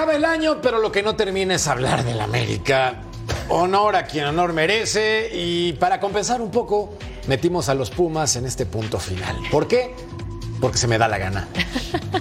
[0.00, 3.02] Acaba el año, pero lo que no termina es hablar del América.
[3.50, 6.94] Honor a quien honor merece y para compensar un poco,
[7.26, 9.36] metimos a los Pumas en este punto final.
[9.50, 9.94] ¿Por qué?
[10.58, 11.48] Porque se me da la gana.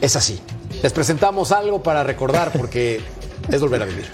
[0.02, 0.42] Es así.
[0.84, 3.00] Les presentamos algo para recordar porque
[3.48, 4.12] es volver a vivir.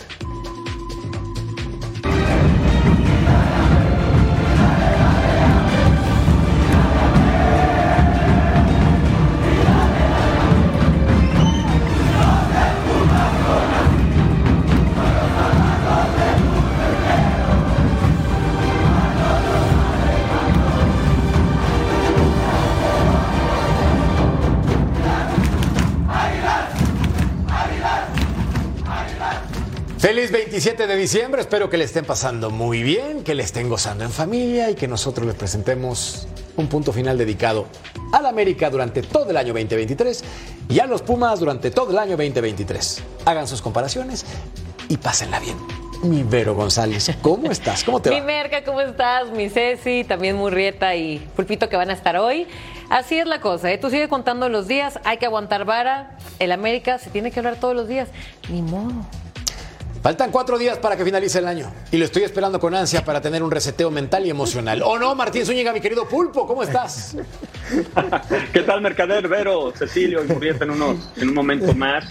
[30.55, 34.09] 27 de diciembre, espero que le estén pasando muy bien, que le estén gozando en
[34.09, 37.65] familia y que nosotros les presentemos un punto final dedicado
[38.13, 40.23] a la América durante todo el año 2023
[40.69, 43.03] y a los Pumas durante todo el año 2023.
[43.25, 44.25] Hagan sus comparaciones
[44.87, 45.57] y pásenla bien.
[46.03, 47.83] Mi Vero González, ¿cómo estás?
[47.83, 48.15] ¿Cómo te va?
[48.15, 49.31] Mi Merca, ¿cómo estás?
[49.31, 52.47] Mi Ceci, también Murrieta y Pulpito que van a estar hoy.
[52.89, 53.77] Así es la cosa, ¿eh?
[53.77, 56.17] tú sigues contando los días, hay que aguantar vara.
[56.39, 58.07] El América se tiene que hablar todos los días.
[58.47, 59.05] Ni modo.
[60.05, 63.21] Faltan cuatro días para que finalice el año y lo estoy esperando con ansia para
[63.21, 64.83] tener un reseteo mental y emocional.
[64.83, 66.45] ¿O no, Martín Zúñiga, mi querido Pulpo?
[66.45, 67.17] ¿Cómo estás?
[68.53, 72.05] ¿Qué tal, Mercader, Vero, Cecilio y en, unos, en un momento más?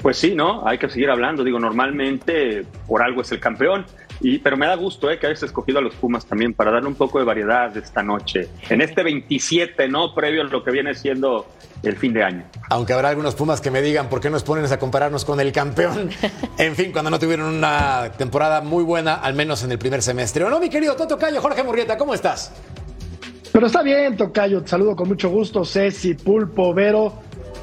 [0.00, 0.64] Pues sí, ¿no?
[0.64, 1.42] Hay que seguir hablando.
[1.42, 3.84] Digo, normalmente por algo es el campeón.
[4.20, 6.88] Y, pero me da gusto eh, que hayas escogido a los Pumas también para darle
[6.88, 8.48] un poco de variedad esta noche.
[8.68, 10.14] En este 27, ¿no?
[10.14, 11.46] Previo a lo que viene siendo
[11.82, 12.44] el fin de año.
[12.68, 15.52] Aunque habrá algunos Pumas que me digan por qué nos ponen a compararnos con el
[15.52, 16.10] campeón.
[16.58, 20.44] En fin, cuando no tuvieron una temporada muy buena, al menos en el primer semestre.
[20.44, 22.52] ¿O no, mi querido Toto Cayo, Jorge Murrieta, ¿cómo estás?
[23.52, 24.62] Pero está bien, Tocayo.
[24.62, 27.14] Te saludo con mucho gusto, Ceci, Pulpo, Vero.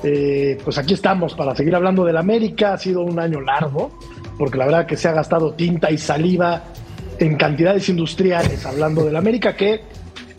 [0.04, 2.74] Eh, pues aquí estamos para seguir hablando del América.
[2.74, 3.98] Ha sido un año largo,
[4.38, 6.64] porque la verdad que se ha gastado tinta y saliva
[7.20, 9.82] en cantidades industriales hablando del América, que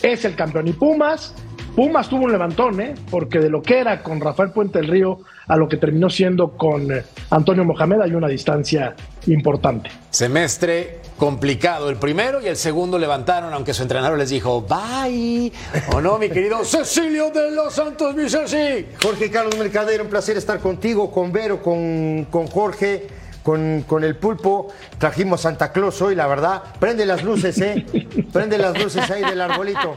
[0.03, 0.69] es el campeón.
[0.69, 1.35] Y Pumas,
[1.75, 2.95] Pumas tuvo un levantón, ¿eh?
[3.11, 6.57] porque de lo que era con Rafael Puente del Río a lo que terminó siendo
[6.57, 8.95] con eh, Antonio Mohamed hay una distancia
[9.27, 9.91] importante.
[10.11, 11.89] Semestre complicado.
[11.89, 15.53] El primero y el segundo levantaron, aunque su entrenador les dijo bye.
[15.93, 18.87] ¿O no, mi querido Cecilio de los Santos, mi Ceci?
[19.03, 23.07] Jorge Carlos Mercader, un placer estar contigo, con Vero, con, con Jorge.
[23.43, 24.69] Con, con, el pulpo
[24.99, 26.63] trajimos Santa Claus hoy, la verdad.
[26.79, 27.87] Prende las luces, ¿eh?
[28.33, 29.97] Prende las luces ahí del arbolito.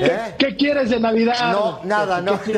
[0.00, 0.34] ¿Eh?
[0.38, 1.52] ¿Qué quieres de Navidad?
[1.52, 2.40] No, nada, no.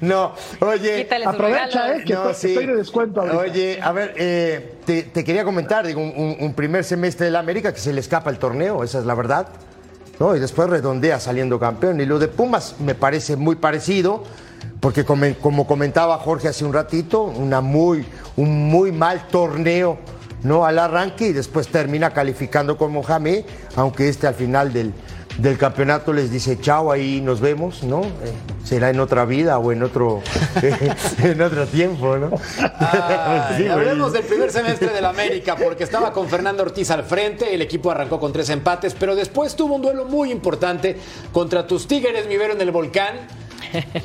[0.00, 1.08] no, oye.
[1.26, 2.04] Aprovecha, ¿eh?
[2.04, 3.38] Que no, estoy, estoy de descuento ahorita.
[3.38, 7.40] Oye, a ver, eh, te, te, quería comentar, digo, un, un, primer semestre de la
[7.40, 9.48] América que se le escapa el torneo, esa es la verdad.
[10.20, 10.36] ¿no?
[10.36, 12.00] Y después redondea saliendo campeón.
[12.00, 14.22] Y lo de Pumas me parece muy parecido
[14.80, 18.04] porque como, comentaba Jorge hace un ratito, una muy,
[18.36, 19.98] un muy mal torneo
[20.42, 20.64] ¿no?
[20.64, 23.44] al arranque y después termina calificando con Mohamed,
[23.76, 24.94] aunque este al final del,
[25.36, 28.02] del campeonato les dice chao, ahí nos vemos, ¿no?
[28.02, 28.32] Eh,
[28.64, 30.22] será en otra vida o en otro,
[31.22, 32.30] en otro tiempo, ¿no?
[32.78, 37.54] Ay, sí, hablemos del primer semestre del América, porque estaba con Fernando Ortiz al frente,
[37.54, 40.96] el equipo arrancó con tres empates, pero después tuvo un duelo muy importante
[41.32, 43.28] contra tus Tigres, mi en el Volcán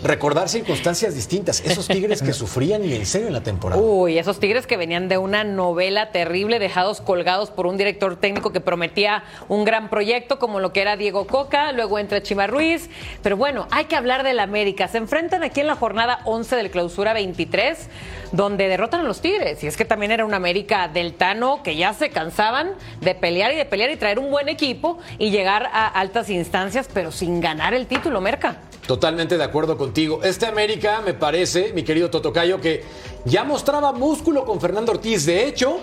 [0.03, 1.61] recordar circunstancias distintas.
[1.61, 3.81] Esos tigres que sufrían y en serio en la temporada.
[3.81, 8.51] Uy, esos tigres que venían de una novela terrible, dejados colgados por un director técnico
[8.51, 12.89] que prometía un gran proyecto, como lo que era Diego Coca, luego entra Chima Ruiz.
[13.21, 14.87] Pero bueno, hay que hablar del América.
[14.87, 17.89] Se enfrentan aquí en la jornada 11 del clausura 23,
[18.31, 19.63] donde derrotan a los tigres.
[19.63, 23.53] Y es que también era un América del Tano que ya se cansaban de pelear
[23.53, 27.41] y de pelear y traer un buen equipo y llegar a altas instancias, pero sin
[27.41, 28.57] ganar el título, Merca.
[28.87, 30.19] Totalmente de acuerdo contigo.
[30.21, 32.83] Este América me parece, mi querido Totocayo, que
[33.23, 35.25] ya mostraba músculo con Fernando Ortiz.
[35.25, 35.79] De hecho,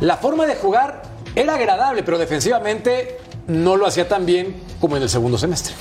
[0.00, 1.02] la forma de jugar
[1.36, 5.72] era agradable, pero defensivamente no lo hacía tan bien como en el segundo semestre.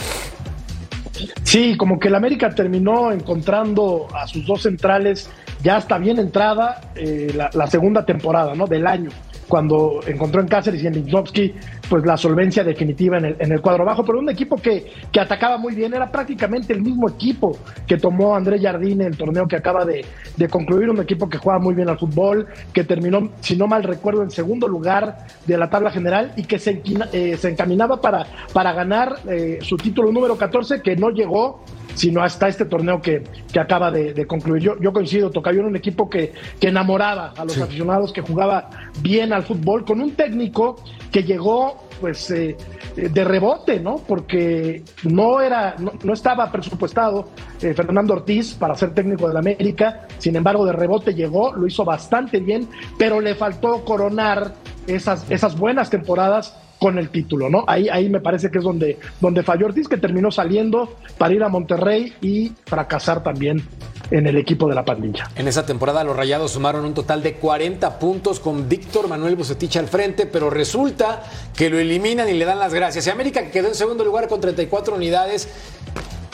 [1.44, 5.30] Sí, como que el América terminó encontrando a sus dos centrales
[5.64, 8.66] ya está bien entrada eh, la, la, segunda temporada ¿no?
[8.66, 9.12] del año
[9.52, 11.54] cuando encontró en Cáceres y en Lindowski
[11.90, 15.20] pues la solvencia definitiva en el, en el cuadro bajo, pero un equipo que, que,
[15.20, 19.50] atacaba muy bien, era prácticamente el mismo equipo que tomó Andrés Jardín en el torneo
[19.50, 20.06] que acaba de,
[20.38, 23.84] de, concluir, un equipo que juega muy bien al fútbol, que terminó, si no mal
[23.84, 26.82] recuerdo, en segundo lugar de la tabla general y que se,
[27.12, 31.66] eh, se encaminaba para, para ganar eh, su título número 14, que no llegó
[31.96, 34.62] sino hasta este torneo que, que acaba de, de, concluir.
[34.62, 37.62] Yo, yo coincido, Tocayo era un equipo que, que enamoraba a los sí.
[37.62, 38.70] aficionados, que jugaba
[39.02, 40.78] bien al fútbol, con un técnico
[41.12, 42.58] que llegó pues eh,
[42.96, 43.98] de rebote, ¿no?
[43.98, 47.30] Porque no era, no, estaba presupuestado
[47.62, 51.86] eh, Fernando Ortiz para ser técnico del América, sin embargo de rebote llegó, lo hizo
[51.86, 52.68] bastante bien,
[52.98, 54.56] pero le faltó coronar
[54.88, 57.64] esas, esas buenas temporadas con el título, ¿no?
[57.68, 61.44] Ahí, ahí me parece que es donde, donde falló Ortiz, que terminó saliendo para ir
[61.44, 63.64] a Monterrey y fracasar también
[64.10, 65.30] en el equipo de la pandilla.
[65.36, 69.78] En esa temporada los Rayados sumaron un total de 40 puntos con Víctor Manuel Bucetich
[69.78, 71.22] al frente, pero resulta
[71.56, 73.06] que lo eliminan y le dan las gracias.
[73.06, 75.48] Y América, que quedó en segundo lugar con 34 unidades,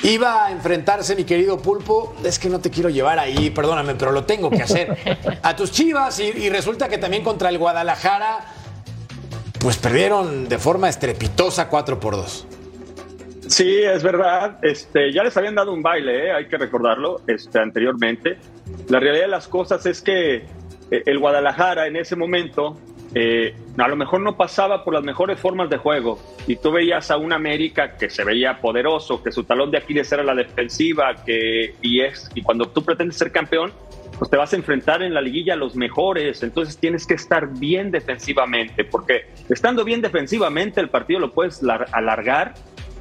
[0.03, 4.11] Iba a enfrentarse, mi querido Pulpo, es que no te quiero llevar ahí, perdóname, pero
[4.11, 4.95] lo tengo que hacer,
[5.41, 8.45] a tus chivas y resulta que también contra el Guadalajara
[9.59, 12.47] pues perdieron de forma estrepitosa 4 por 2.
[13.47, 14.59] Sí, es verdad.
[14.61, 16.31] Este, ya les habían dado un baile, ¿eh?
[16.31, 18.37] hay que recordarlo, este, anteriormente.
[18.89, 20.43] La realidad de las cosas es que eh,
[21.05, 22.77] el Guadalajara en ese momento
[23.13, 27.09] eh, a lo mejor no pasaba por las mejores formas de juego y tú veías
[27.09, 31.15] a un América que se veía poderoso, que su talón de Aquiles era la defensiva,
[31.25, 33.71] que y es y cuando tú pretendes ser campeón
[34.17, 37.47] pues te vas a enfrentar en la liguilla a los mejores, entonces tienes que estar
[37.59, 41.61] bien defensivamente, porque estando bien defensivamente el partido lo puedes
[41.91, 42.53] alargar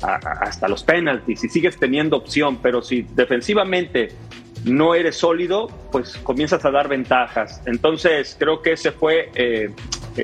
[0.02, 4.10] hasta los penaltis y sigues teniendo opción, pero si defensivamente
[4.64, 7.62] no eres sólido, pues comienzas a dar ventajas.
[7.66, 9.70] Entonces creo que ese fue eh,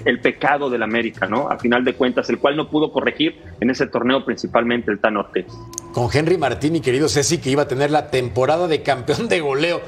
[0.04, 1.48] el pecado del América, ¿no?
[1.48, 5.16] A final de cuentas, el cual no pudo corregir en ese torneo principalmente el Tan
[5.16, 5.46] Ortiz.
[5.92, 9.80] Con Henry Martín querido Ceci, que iba a tener la temporada de campeón de goleo.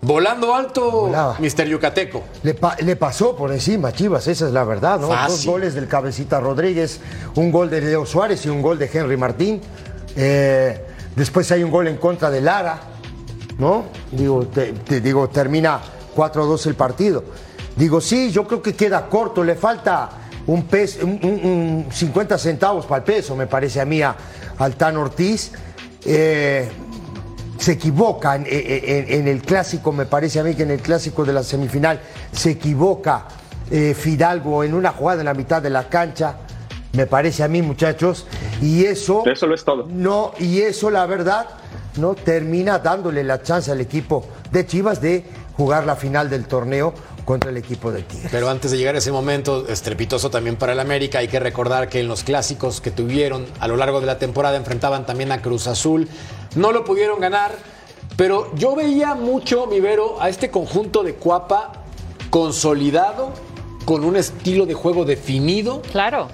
[0.00, 1.10] Volando alto,
[1.40, 2.22] Mister Yucateco.
[2.42, 5.08] Le, pasó por encima, Chivas, esa es la verdad, ¿no?
[5.08, 7.00] Dos goles del Cabecita Rodríguez,
[7.34, 9.60] un gol de Leo Suárez y un gol de Henry Martín.
[10.14, 10.80] Eh,
[11.16, 12.80] después hay un gol en contra de Lara,
[13.58, 13.86] ¿no?
[14.12, 15.80] Digo, te, digo, termina
[16.14, 17.24] 4-2 el partido.
[17.76, 20.10] Digo, sí, yo creo que queda corto, le falta
[20.46, 24.16] un, peso, un, 50 centavos para el peso, me parece a mí, a,
[24.58, 25.52] Altán Ortiz.
[26.04, 26.68] Eh,
[27.58, 31.42] se equivoca en, el clásico, me parece a mí que en el clásico de la
[31.42, 32.00] semifinal
[32.32, 33.26] se equivoca
[33.70, 36.36] eh, Fidalgo en una jugada en la mitad de la cancha,
[36.92, 38.26] me parece a mí muchachos,
[38.62, 39.24] y eso...
[39.26, 39.86] Eso lo es todo.
[39.90, 41.46] No, y eso la verdad
[41.96, 45.24] no termina dándole la chance al equipo de Chivas de
[45.56, 46.94] jugar la final del torneo
[47.24, 48.30] contra el equipo de Tigres.
[48.30, 51.90] Pero antes de llegar a ese momento estrepitoso también para el América, hay que recordar
[51.90, 55.42] que en los clásicos que tuvieron a lo largo de la temporada enfrentaban también a
[55.42, 56.08] Cruz Azul.
[56.58, 57.52] No lo pudieron ganar,
[58.16, 61.84] pero yo veía mucho, mi Vero, a este conjunto de Cuapa
[62.30, 63.30] consolidado,
[63.84, 65.82] con un estilo de juego definido.
[65.92, 66.26] Claro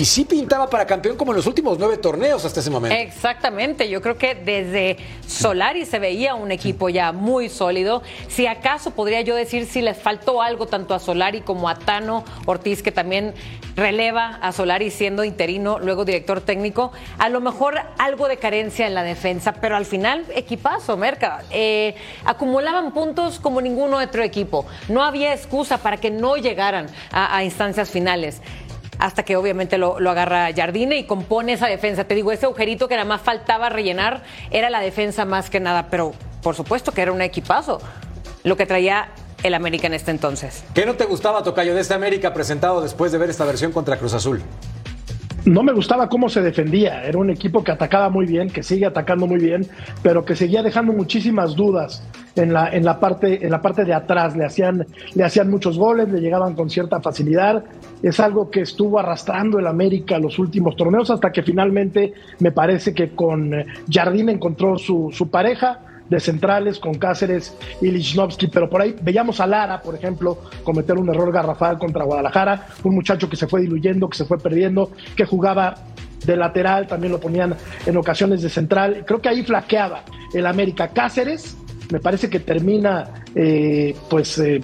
[0.00, 2.96] y sí pintaba para campeón como en los últimos nueve torneos hasta ese momento.
[2.96, 8.02] Exactamente, yo creo que desde Solari se veía un equipo ya muy sólido.
[8.26, 12.24] Si acaso podría yo decir si les faltó algo tanto a Solari como a Tano
[12.46, 13.34] Ortiz, que también
[13.76, 18.94] releva a Solari siendo interino, luego director técnico, a lo mejor algo de carencia en
[18.94, 21.42] la defensa, pero al final equipazo, Merca.
[21.50, 21.94] Eh,
[22.24, 24.64] acumulaban puntos como ningún otro equipo.
[24.88, 28.40] No había excusa para que no llegaran a instancias finales
[29.00, 32.04] hasta que obviamente lo, agarra Jardine y compone esa defensa.
[32.04, 35.86] Te digo, ese agujerito que nada más faltaba rellenar era la defensa más que nada,
[35.90, 37.80] pero por supuesto que era un equipazo
[38.44, 39.08] lo que traía
[39.42, 40.64] el América en este entonces.
[40.74, 43.96] ¿Qué no te gustaba, Tocayo, de este América presentado después de ver esta versión contra
[43.98, 44.42] Cruz Azul?
[45.44, 47.04] No me gustaba cómo se defendía.
[47.04, 49.66] Era un equipo que atacaba muy bien, que sigue atacando muy bien,
[50.02, 52.02] pero que seguía dejando muchísimas dudas
[52.36, 54.36] en la, en la, parte, en la parte de atrás.
[54.36, 57.64] Le hacían, le hacían muchos goles, le llegaban con cierta facilidad.
[58.02, 62.94] Es algo que estuvo arrastrando el América los últimos torneos hasta que finalmente me parece
[62.94, 65.80] que con eh, Jardín encontró su, su pareja
[66.10, 70.98] de centrales con Cáceres y Lichnowsky, pero por ahí veíamos a Lara, por ejemplo, cometer
[70.98, 74.90] un error garrafal contra Guadalajara, un muchacho que se fue diluyendo, que se fue perdiendo,
[75.16, 75.74] que jugaba
[76.26, 77.54] de lateral, también lo ponían
[77.86, 79.04] en ocasiones de central.
[79.06, 80.02] Creo que ahí flaqueaba
[80.34, 80.88] el América.
[80.88, 81.56] Cáceres,
[81.90, 84.38] me parece que termina, eh, pues.
[84.38, 84.60] Eh,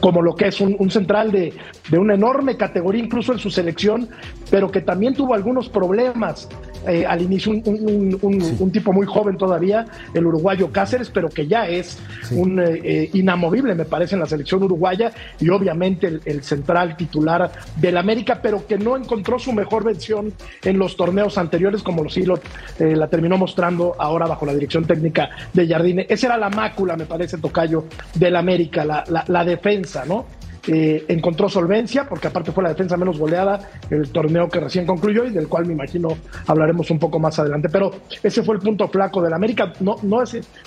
[0.00, 1.52] como lo que es un, central de,
[1.90, 4.08] de, una enorme categoría, incluso en su selección,
[4.50, 6.48] pero que también tuvo algunos problemas
[6.86, 11.98] eh, al inicio un, tipo muy joven todavía, el uruguayo Cáceres, pero que ya es
[12.30, 17.50] un eh, eh, inamovible, me parece, en la selección uruguaya y obviamente el, central titular
[17.76, 20.32] del América, pero que no encontró su mejor versión
[20.62, 22.40] en los torneos anteriores, como sí lo,
[22.78, 26.06] la terminó mostrando ahora bajo la dirección técnica de Jardine.
[26.08, 27.84] Esa era la mácula, me parece, Tocayo,
[28.14, 30.39] del América, la, la defensa, ¿no?
[30.66, 35.24] Eh, encontró solvencia, porque aparte fue la defensa menos goleada el torneo que recién concluyó
[35.24, 37.68] y del cual me imagino hablaremos un poco más adelante.
[37.70, 40.22] Pero ese fue el punto flaco del América, no, no,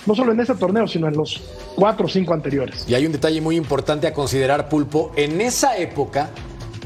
[0.06, 1.40] no solo en ese torneo, sino en los
[1.76, 2.84] cuatro o cinco anteriores.
[2.88, 5.12] Y hay un detalle muy importante a considerar, Pulpo.
[5.16, 6.30] En esa época,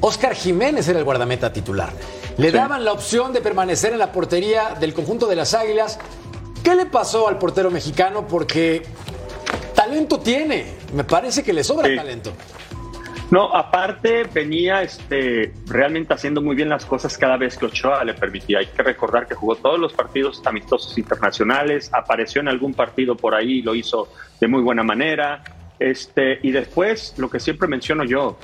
[0.00, 1.90] Oscar Jiménez era el guardameta titular.
[2.36, 5.98] le daban la opción de permanecer en la portería del conjunto de las Águilas.
[6.62, 8.26] ¿Qué le pasó al portero mexicano?
[8.28, 8.82] Porque
[9.74, 11.96] talento tiene, me parece que le sobra Sí.
[11.96, 12.32] talento.
[13.30, 18.14] No, aparte venía este, realmente haciendo muy bien las cosas cada vez que Ochoa le
[18.14, 18.60] permitía.
[18.60, 23.34] Hay que recordar que jugó todos los partidos amistosos internacionales, apareció en algún partido por
[23.34, 24.08] ahí, lo hizo
[24.40, 25.42] de muy buena manera.
[25.78, 28.38] Este, y después, lo que siempre menciono yo,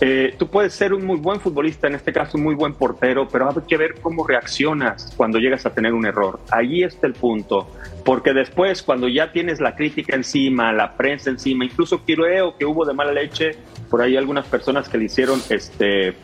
[0.00, 3.26] eh, tú puedes ser un muy buen futbolista, en este caso un muy buen portero,
[3.26, 6.38] pero hay que ver cómo reaccionas cuando llegas a tener un error.
[6.50, 7.68] Ahí está el punto.
[8.04, 12.84] Porque después, cuando ya tienes la crítica encima, la prensa encima, incluso creo que hubo
[12.84, 13.56] de mala leche,
[13.90, 16.14] por ahí algunas personas que le hicieron, este,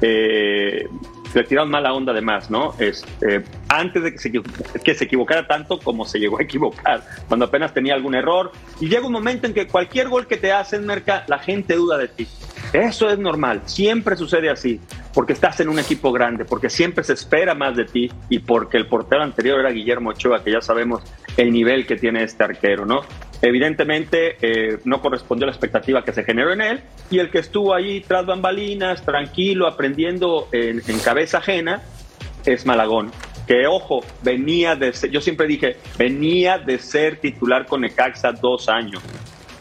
[0.00, 0.88] eh,
[1.34, 2.74] le tiraron mala onda además, ¿no?
[2.78, 4.32] Este, antes de que se,
[4.82, 8.52] que se equivocara tanto como se llegó a equivocar, cuando apenas tenía algún error.
[8.80, 11.98] Y llega un momento en que cualquier gol que te hacen, Merca, la gente duda
[11.98, 12.26] de ti.
[12.72, 14.80] Eso es normal, siempre sucede así,
[15.14, 18.76] porque estás en un equipo grande, porque siempre se espera más de ti y porque
[18.76, 21.02] el portero anterior era Guillermo Ochoa, que ya sabemos
[21.36, 23.02] el nivel que tiene este arquero, ¿no?
[23.42, 27.38] Evidentemente eh, no correspondió a la expectativa que se generó en él y el que
[27.38, 31.82] estuvo ahí tras bambalinas, tranquilo, aprendiendo en, en cabeza ajena,
[32.44, 33.10] es Malagón.
[33.46, 38.68] Que ojo, venía de ser, yo siempre dije, venía de ser titular con Necaxa dos
[38.68, 39.02] años.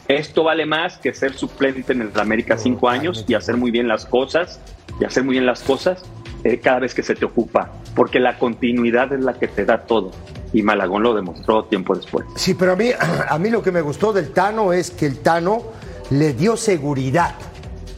[0.07, 3.87] Esto vale más que ser suplente en el América cinco años y hacer muy bien
[3.87, 4.61] las cosas,
[4.99, 6.03] y hacer muy bien las cosas
[6.45, 9.79] eh, cada vez que se te ocupa, porque la continuidad es la que te da
[9.79, 10.11] todo.
[10.53, 12.23] Y Malagón lo demostró tiempo después.
[12.35, 12.91] Sí, pero a mí,
[13.29, 15.63] a mí lo que me gustó del Tano es que el Tano
[16.11, 17.33] le dio seguridad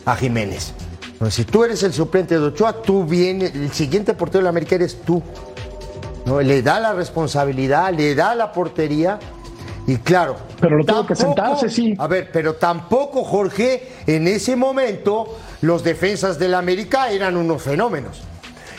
[0.06, 0.74] a Jiménez.
[1.20, 4.50] Bueno, si tú eres el suplente de Ochoa, tú vienes, el siguiente portero de la
[4.51, 5.22] América eres tú.
[6.25, 6.39] ¿no?
[6.39, 9.20] Le da la responsabilidad, le da la portería
[9.88, 10.38] y claro.
[10.62, 11.96] Pero lo tuvo que sentarse, sí.
[11.98, 18.26] A ver, pero tampoco, Jorge, en ese momento los defensas del América eran unos fenómenos.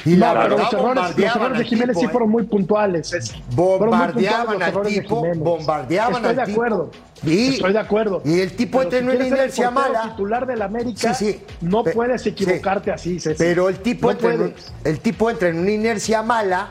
[0.05, 2.09] Y No, la verdad, los errores, los errores de Jiménez tipo, sí ¿eh?
[2.11, 3.13] fueron muy puntuales.
[3.51, 6.53] Bombardeaban al de tipo, bombardeaban Estoy al de tipo.
[6.63, 6.91] acuerdo.
[7.25, 8.23] Y- Estoy de acuerdo.
[8.25, 10.03] y el tipo Pero entra en una inercia mala.
[10.11, 11.43] titular del América, Sí, sí.
[11.63, 12.29] no Pe- puedes sí.
[12.29, 13.37] equivocarte así, Ceci.
[13.39, 16.69] Pero el tipo, no entra en, el tipo entra en una inercia mala,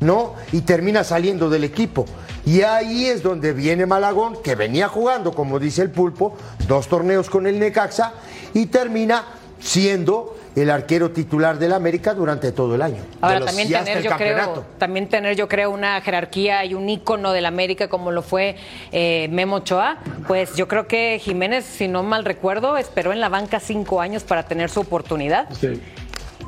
[0.00, 0.34] ¿no?
[0.52, 2.04] Y termina saliendo del equipo.
[2.44, 6.34] Y ahí es donde viene Malagón, que venía jugando, como dice el pulpo,
[6.68, 8.12] dos torneos con el Necaxa,
[8.52, 9.24] y termina
[9.60, 13.02] siendo el arquero titular del América durante todo el año.
[13.20, 14.64] Ahora De los- también tener, yo creo, campeonato.
[14.78, 18.56] también tener, yo creo, una jerarquía y un ícono del América como lo fue
[18.92, 23.28] eh, Memo Ochoa, pues yo creo que Jiménez, si no mal recuerdo, esperó en la
[23.28, 25.48] banca cinco años para tener su oportunidad.
[25.52, 25.80] Sí.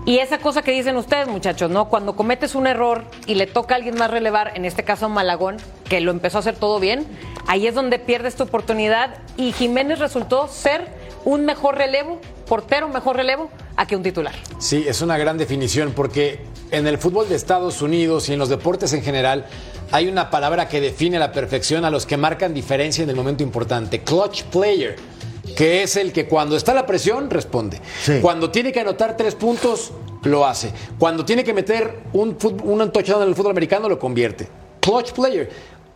[0.05, 1.89] Y esa cosa que dicen ustedes, muchachos, ¿no?
[1.89, 5.59] Cuando cometes un error y le toca a alguien más relevar, en este caso Malagón,
[5.89, 7.07] que lo empezó a hacer todo bien,
[7.47, 10.89] ahí es donde pierdes tu oportunidad y Jiménez resultó ser
[11.25, 12.19] un mejor relevo,
[12.53, 14.35] portero mejor relevo, a que un titular.
[14.59, 16.41] Sí, es una gran definición porque
[16.71, 19.47] en el fútbol de Estados Unidos y en los deportes en general
[19.91, 23.17] hay una palabra que define a la perfección a los que marcan diferencia en el
[23.17, 24.97] momento importante, clutch player,
[25.57, 27.81] que es el que cuando está la presión responde.
[28.03, 28.19] Sí.
[28.21, 29.91] Cuando tiene que anotar tres puntos,
[30.25, 30.73] lo hace.
[30.99, 34.47] Cuando tiene que meter un, un touchdown en el fútbol americano, lo convierte.
[34.81, 35.49] Clutch player.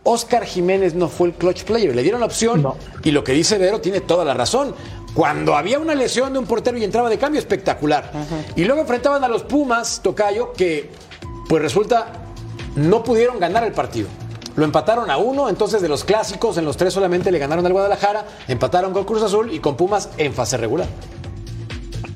[0.09, 1.93] Oscar Jiménez no fue el clutch player.
[1.93, 2.77] Le dieron la opción No.
[3.03, 4.73] y lo que dice Vero tiene toda la razón.
[5.17, 8.11] Cuando había una lesión de un portero y entraba de cambio, espectacular.
[8.55, 10.91] Y luego enfrentaban a los Pumas, Tocayo, que
[11.49, 12.09] pues resulta
[12.75, 14.07] no pudieron ganar el partido.
[14.55, 17.73] Lo empataron a uno, entonces de los clásicos, en los tres solamente le ganaron al
[17.73, 20.85] Guadalajara, empataron con Cruz Azul y con Pumas en fase regular.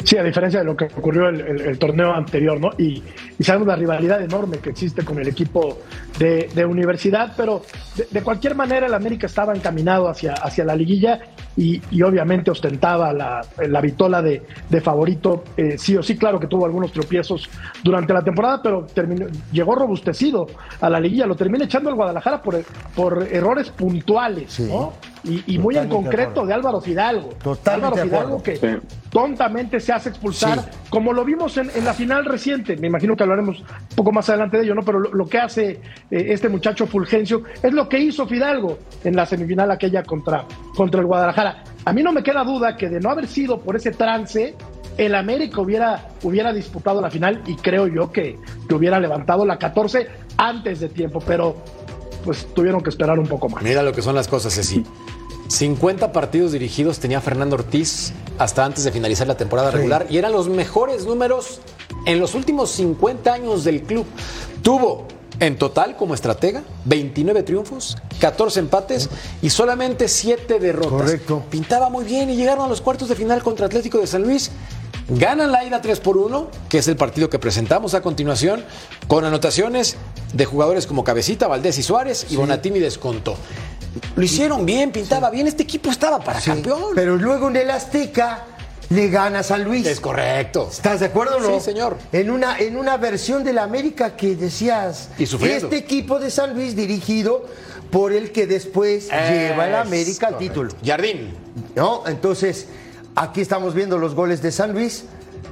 [0.04, 2.70] Sí, a diferencia de lo que ocurrió el, el- el torneo anterior, ¿no?
[2.78, 3.02] Y,
[3.40, 5.80] y sabemos la rivalidad enorme que existe con el equipo
[6.20, 7.62] de, de universidad, pero
[7.96, 11.20] de, de cualquier manera el América estaba encaminado hacia, hacia la liguilla
[11.58, 15.44] y, y obviamente ostentaba la, la vitola de, de favorito.
[15.58, 17.50] Eh, sí o sí, claro que tuvo algunos tropiezos
[17.84, 20.48] durante la temporada, pero terminó, llegó robustecido
[20.80, 21.26] a la liguilla.
[21.26, 22.64] Lo termina echando el Guadalajara por,
[22.96, 24.64] por errores puntuales, Sí.
[24.64, 24.94] ¿no?
[25.24, 27.30] Y, y muy en concreto de Álvaro Fidalgo.
[27.44, 28.68] Totalmente Álvaro Fidalgo que Sí.
[29.12, 30.66] tontamente se hace expulsar, Sí.
[30.90, 32.76] como lo vimos en, en la final reciente.
[32.78, 34.84] Me imagino que hablaremos un poco más adelante de ello, ¿no?
[34.84, 39.16] Pero lo, lo que hace eh, este muchacho Fulgencio es lo que hizo Fidalgo en
[39.16, 41.64] la semifinal aquella contra, contra el Guadalajara.
[41.86, 44.56] A mí no me queda duda que de no haber sido por ese trance,
[44.98, 48.38] el América hubiera, hubiera disputado la final y creo yo que,
[48.68, 51.56] que hubiera levantado la 14 antes de tiempo, pero
[52.26, 53.64] pues tuvieron que esperar un poco más.
[53.64, 54.84] Mira lo que son las cosas, Ceci.
[55.48, 59.78] 50 partidos dirigidos tenía Fernando Ortiz hasta antes de finalizar la temporada Sí.
[59.78, 61.60] regular y eran los mejores números
[62.06, 64.06] en los últimos 50 años del club.
[64.62, 65.08] Tuvo
[65.40, 69.10] en total como estratega 29 triunfos, 14 empates
[69.42, 70.92] y solamente 7 derrotas.
[70.92, 71.44] Correcto.
[71.50, 74.52] Pintaba muy bien y llegaron a los cuartos de final contra Atlético de San Luis.
[75.10, 78.64] ganan la ida 3 por 1, que es el partido que presentamos a continuación,
[79.08, 79.98] con anotaciones
[80.32, 83.36] de jugadores como Cabecita, Valdés y Suárez, y Bonatini descontó.
[84.16, 86.92] Lo hicieron bien, pintaba bien, este equipo estaba para Sí, campeón.
[86.96, 88.46] Pero luego en el Azteca
[88.92, 89.86] le gana a San Luis.
[89.88, 90.68] Es correcto.
[90.70, 91.60] ¿Estás de acuerdo o no?
[91.60, 91.98] Sí, señor.
[92.12, 95.10] En una, en una versión de la América que decías.
[95.18, 95.66] Y sufriendo.
[95.68, 97.46] Este equipo de San Luis dirigido
[97.90, 100.72] por el que después lleva el América al título.
[100.86, 101.34] Jardín.
[101.76, 102.04] ¿No?
[102.06, 102.68] Entonces,
[103.16, 105.06] aquí estamos viendo los goles de San Luis,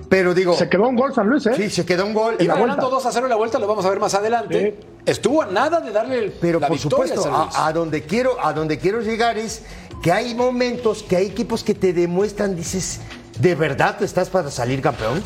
[0.09, 0.55] pero digo.
[0.57, 1.53] Se quedó un gol San Luis, ¿eh?
[1.55, 2.35] Sí, se quedó un gol.
[2.39, 4.75] Iba ganando 2 a 0 en la vuelta, lo vamos a ver más adelante.
[4.79, 4.87] Sí.
[5.05, 7.55] Estuvo a nada de darle el, Pero la por victoria supuesto, a San Luis.
[7.55, 9.63] a, a donde quiero, a donde quiero llegar es
[10.03, 13.01] que hay momentos que hay equipos que te demuestran, dices,
[13.39, 15.23] ¿de verdad estás para salir campeón?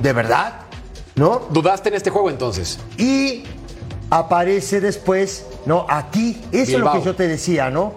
[0.00, 0.60] ¿De verdad?
[1.14, 1.42] ¿No?
[1.50, 2.78] ¿Dudaste en este juego entonces?
[2.98, 3.44] Y
[4.10, 5.86] aparece después, ¿no?
[5.88, 7.94] Aquí, eso es lo que yo te decía, ¿no?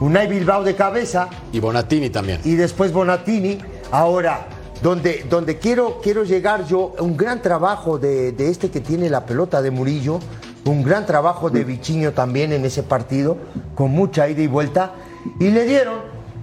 [0.00, 2.40] Unai Bilbao de cabeza Y Bonatini también.
[2.44, 3.58] y después Bonatini.
[3.92, 4.48] Ahora,
[4.82, 9.24] donde, donde quiero, quiero llegar yo, un gran trabajo de, de este que tiene la
[9.24, 10.18] pelota de Murillo,
[10.64, 13.38] un gran trabajo de Vichiño también en ese partido,
[13.74, 14.92] con mucha ida y vuelta,
[15.38, 16.00] y le dieron,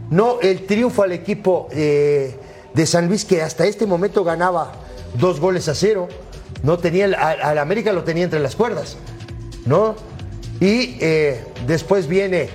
[0.10, 2.36] no, el triunfo al equipo eh,
[2.74, 4.74] de San Luis que hasta este momento ganaba
[5.16, 6.08] dos goles a cero,
[6.64, 8.98] no tenía, al América lo tenía entre las cuerdas,
[9.66, 9.96] ¿no?
[10.60, 12.50] Y eh, después viene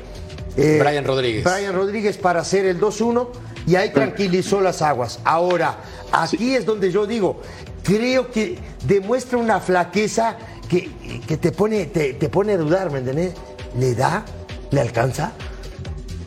[0.57, 1.45] eh, Brian Rodríguez.
[1.45, 3.29] Brian Rodríguez para hacer el 2-1
[3.67, 5.21] y ahí tranquilizó las aguas.
[5.25, 5.79] Ahora,
[6.11, 7.41] aquí es donde yo digo,
[7.83, 10.37] creo que demuestra una flaqueza
[10.69, 10.91] que,
[11.27, 13.35] que te, pone, te, te pone a dudar, ¿me entendés?
[13.79, 14.25] ¿Le da?
[14.71, 15.33] ¿Le alcanza?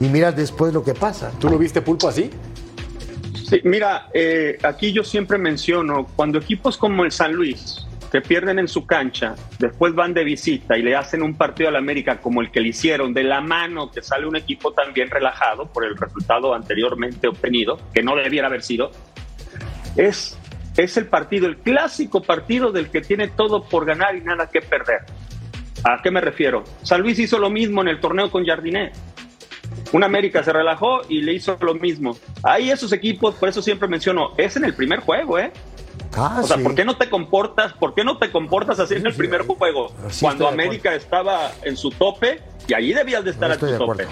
[0.01, 1.31] Y mira después lo que pasa.
[1.39, 2.31] ¿Tú lo viste pulpo así?
[3.47, 8.57] Sí, mira, eh, aquí yo siempre menciono, cuando equipos como el San Luis, que pierden
[8.57, 12.41] en su cancha, después van de visita y le hacen un partido al América como
[12.41, 15.95] el que le hicieron, de la mano que sale un equipo también relajado por el
[15.95, 18.91] resultado anteriormente obtenido, que no debiera haber sido,
[19.97, 20.35] es,
[20.77, 24.61] es el partido, el clásico partido del que tiene todo por ganar y nada que
[24.61, 25.01] perder.
[25.83, 26.63] ¿A qué me refiero?
[26.81, 28.93] San Luis hizo lo mismo en el torneo con Jardinet.
[29.91, 32.17] Un América se relajó y le hizo lo mismo.
[32.43, 35.51] Ahí esos equipos, por eso siempre menciono, es en el primer juego, ¿eh?
[36.15, 36.63] Ah, O sea, sí.
[36.63, 37.73] ¿por qué no te comportas?
[37.73, 39.93] ¿Por qué no te comportas así en el primer juego?
[40.09, 43.65] sí Cuando América estaba en su tope y ahí debías de estar No en tu
[43.65, 44.07] de tope.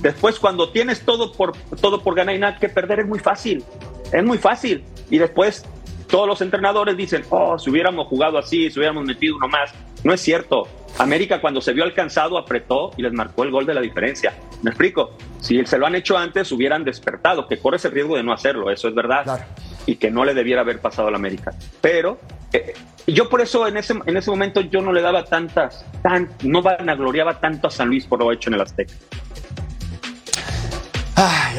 [0.00, 3.64] Después, cuando tienes todo por, todo por ganar y nada que perder, es muy fácil.
[4.12, 4.84] Es muy fácil.
[5.10, 5.64] Y después,
[6.08, 9.72] todos los entrenadores dicen, oh, si hubiéramos jugado así, si hubiéramos metido uno más.
[10.04, 10.68] No es cierto.
[10.98, 14.34] América, cuando se vio alcanzado, apretó y les marcó el gol de la diferencia.
[14.62, 15.16] ¿Me explico?
[15.40, 18.70] Si se lo han hecho antes, hubieran despertado, que corre ese riesgo de no hacerlo,
[18.70, 19.24] eso es verdad.
[19.24, 19.44] Claro.
[19.86, 21.52] Y que no le debiera haber pasado al América.
[21.80, 22.18] Pero
[22.52, 22.74] eh,
[23.06, 26.62] yo por eso en ese, en ese momento yo no le daba tantas, tan, no
[26.62, 28.94] vanagloriaba tanto a San Luis por lo hecho en el Azteca.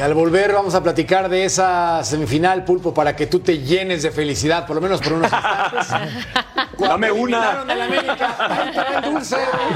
[0.00, 4.02] Ay, al volver vamos a platicar de esa semifinal, Pulpo, para que tú te llenes
[4.02, 5.88] de felicidad, por lo menos por unos instantes.
[6.78, 7.60] Cuando Dame una.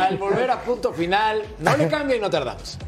[0.01, 2.79] al volver a punto final, no le cambia y no tardamos.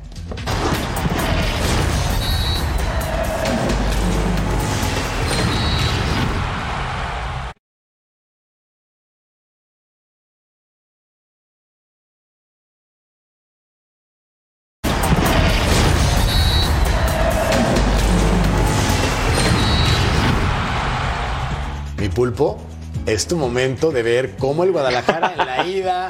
[22.27, 22.59] Mi pulpo,
[23.07, 26.09] es tu momento de ver cómo el Guadalajara en la ida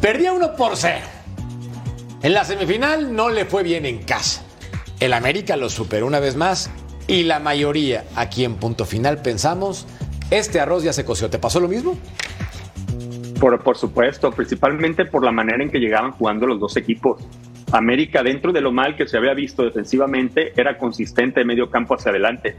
[0.00, 1.00] perdía 1 por 0.
[2.22, 4.44] En la semifinal no le fue bien en casa.
[5.00, 6.70] El América lo superó una vez más
[7.08, 9.88] y la mayoría aquí en punto final pensamos,
[10.30, 11.28] este arroz ya se coció.
[11.28, 11.98] ¿Te pasó lo mismo?
[13.40, 17.20] Por, por supuesto, principalmente por la manera en que llegaban jugando los dos equipos.
[17.72, 21.94] América, dentro de lo mal que se había visto defensivamente, era consistente de medio campo
[21.94, 22.54] hacia adelante.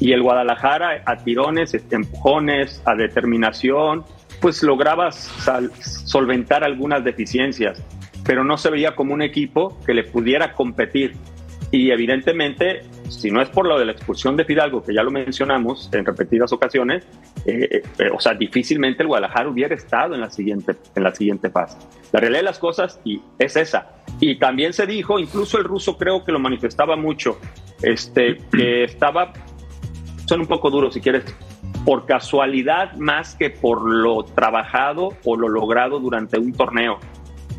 [0.00, 4.04] Y el Guadalajara, a tirones, este, empujones, a determinación,
[4.40, 7.82] pues lograba solventar algunas deficiencias,
[8.24, 11.14] pero no se veía como un equipo que le pudiera competir.
[11.72, 15.10] Y evidentemente, si no es por lo de la expulsión de Fidalgo, que ya lo
[15.12, 17.06] mencionamos en repetidas ocasiones,
[17.46, 21.48] eh, eh, o sea, difícilmente el Guadalajara hubiera estado en la siguiente, en la siguiente
[21.50, 21.78] fase.
[22.12, 23.92] La realidad de las cosas y es esa.
[24.18, 27.38] Y también se dijo, incluso el ruso creo que lo manifestaba mucho,
[27.82, 29.32] este, que estaba,
[30.30, 31.24] son un poco duros si quieres,
[31.84, 37.00] por casualidad más que por lo trabajado o lo logrado durante un torneo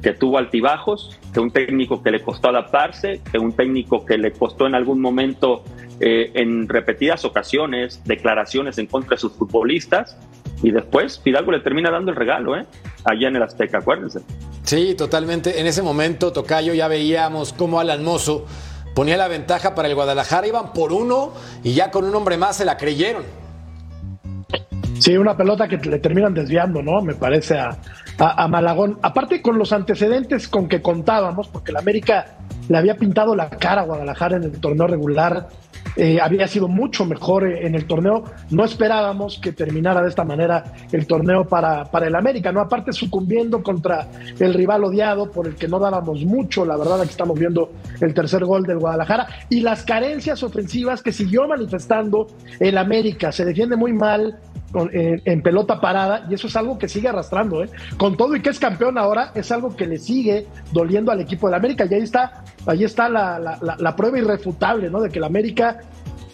[0.01, 4.31] que tuvo altibajos, que un técnico que le costó adaptarse, que un técnico que le
[4.31, 5.65] costó en algún momento,
[5.99, 10.17] eh, en repetidas ocasiones, declaraciones en contra de sus futbolistas,
[10.63, 12.65] y después Fidalgo le termina dando el regalo, ¿eh?
[13.03, 14.21] Allá en el Azteca, acuérdense.
[14.63, 15.59] Sí, totalmente.
[15.59, 18.45] En ese momento, Tocayo, ya veíamos cómo Alan Mozo
[18.93, 22.57] ponía la ventaja para el Guadalajara, iban por uno y ya con un hombre más
[22.57, 23.23] se la creyeron.
[24.99, 27.01] Sí, una pelota que le terminan desviando, ¿no?
[27.01, 27.77] Me parece a,
[28.19, 28.99] a, Malagón.
[29.01, 32.37] Aparte con los antecedentes con que contábamos, porque la América
[32.69, 35.47] le había pintado la cara a Guadalajara en el torneo regular,
[35.95, 38.23] eh, había sido mucho mejor en el torneo.
[38.49, 42.61] No esperábamos que terminara de esta manera el torneo para, para el América, ¿no?
[42.61, 44.07] Aparte sucumbiendo contra
[44.39, 48.13] el rival odiado por el que no dábamos mucho, la verdad aquí estamos viendo el
[48.13, 52.27] tercer gol del Guadalajara y las carencias ofensivas que siguió manifestando
[52.59, 53.31] el América.
[53.31, 54.39] Se defiende muy mal,
[54.73, 57.69] en, pelota parada y eso es algo que sigue arrastrando, ¿eh?
[57.97, 61.47] Con todo y que es campeón ahora, es algo que le sigue doliendo al equipo
[61.47, 65.01] de la América y ahí está, ahí está la, prueba irrefutable, ¿no?
[65.01, 65.79] De que la América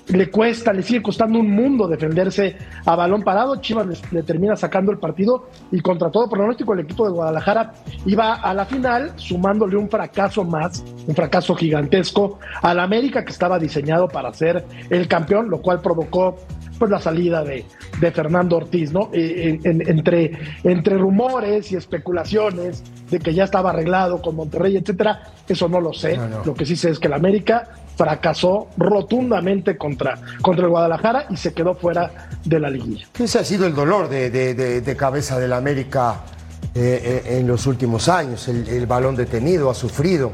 [0.08, 3.58] le cuesta, le sigue costando un mundo defenderse a balón parado.
[3.58, 7.74] Chivas le, termina sacando el partido y contra todo pronóstico el equipo de Guadalajara
[8.06, 13.60] iba a la final sumándole un fracaso más, un fracaso gigantesco al América que estaba
[13.60, 16.38] diseñado para ser el campeón, lo cual provocó
[16.78, 17.66] pues la salida de,
[18.00, 19.10] de Fernando Ortiz, ¿no?
[19.14, 20.32] Eh, entre,
[20.64, 25.94] entre rumores y especulaciones de que ya estaba arreglado con Monterrey, etcétera, eso no lo
[25.94, 26.20] sé.
[26.46, 31.38] Lo que sí sé es que el América fracasó rotundamente contra, contra el Guadalajara y
[31.38, 33.08] se quedó fuera de la liguilla.
[33.18, 36.22] Ese ha sido el dolor de, de, cabeza del América
[36.76, 38.48] eh, eh, en los últimos años.
[38.48, 40.32] El, el balón detenido ha sufrido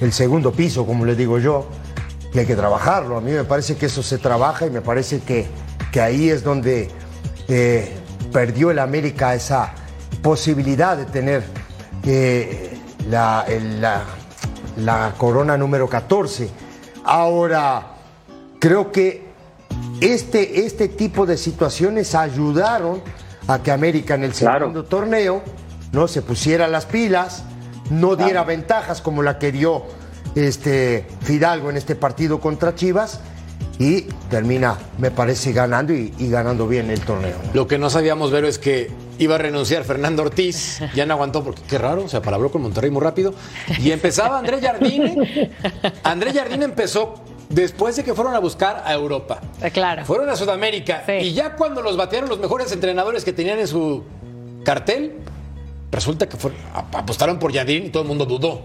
[0.00, 1.66] el segundo piso, como le digo yo,
[2.34, 3.16] y hay que trabajarlo.
[3.16, 5.46] A mí me parece que eso se trabaja y me parece que
[5.92, 6.90] que ahí es donde
[7.48, 7.92] eh,
[8.32, 9.72] perdió el América esa
[10.22, 11.44] posibilidad de tener
[12.04, 12.76] eh,
[13.08, 13.44] la,
[14.76, 16.50] la, corona número 14.
[17.04, 17.94] Ahora,
[18.58, 19.28] creo que
[20.00, 23.02] este, este tipo de situaciones ayudaron
[23.46, 25.42] a que América en el segundo torneo
[25.92, 27.44] no se pusiera las pilas,
[27.90, 29.84] no diera ventajas como la que dio
[30.34, 33.20] este Fidalgo en este partido contra Chivas
[33.78, 37.36] y termina, me parece, ganando y, ganando bien el torneo.
[37.54, 41.44] Lo que no sabíamos ver es que iba a renunciar Fernando Ortiz, ya no aguantó
[41.44, 43.34] porque qué raro, o sea, palabró con Monterrey muy rápido.
[43.78, 45.52] Y empezaba Andrés Jardine.
[46.02, 47.14] Andrés Jardine empezó
[47.48, 49.40] después de que fueron a buscar a Europa.
[49.62, 50.04] Eh, claro.
[50.04, 51.04] Fueron a Sudamérica.
[51.20, 54.02] Y ya cuando los batearon los mejores entrenadores que tenían en su
[54.64, 55.14] cartel,
[55.92, 56.36] resulta que
[56.92, 58.62] apostaron por Jardine y todo el mundo dudó.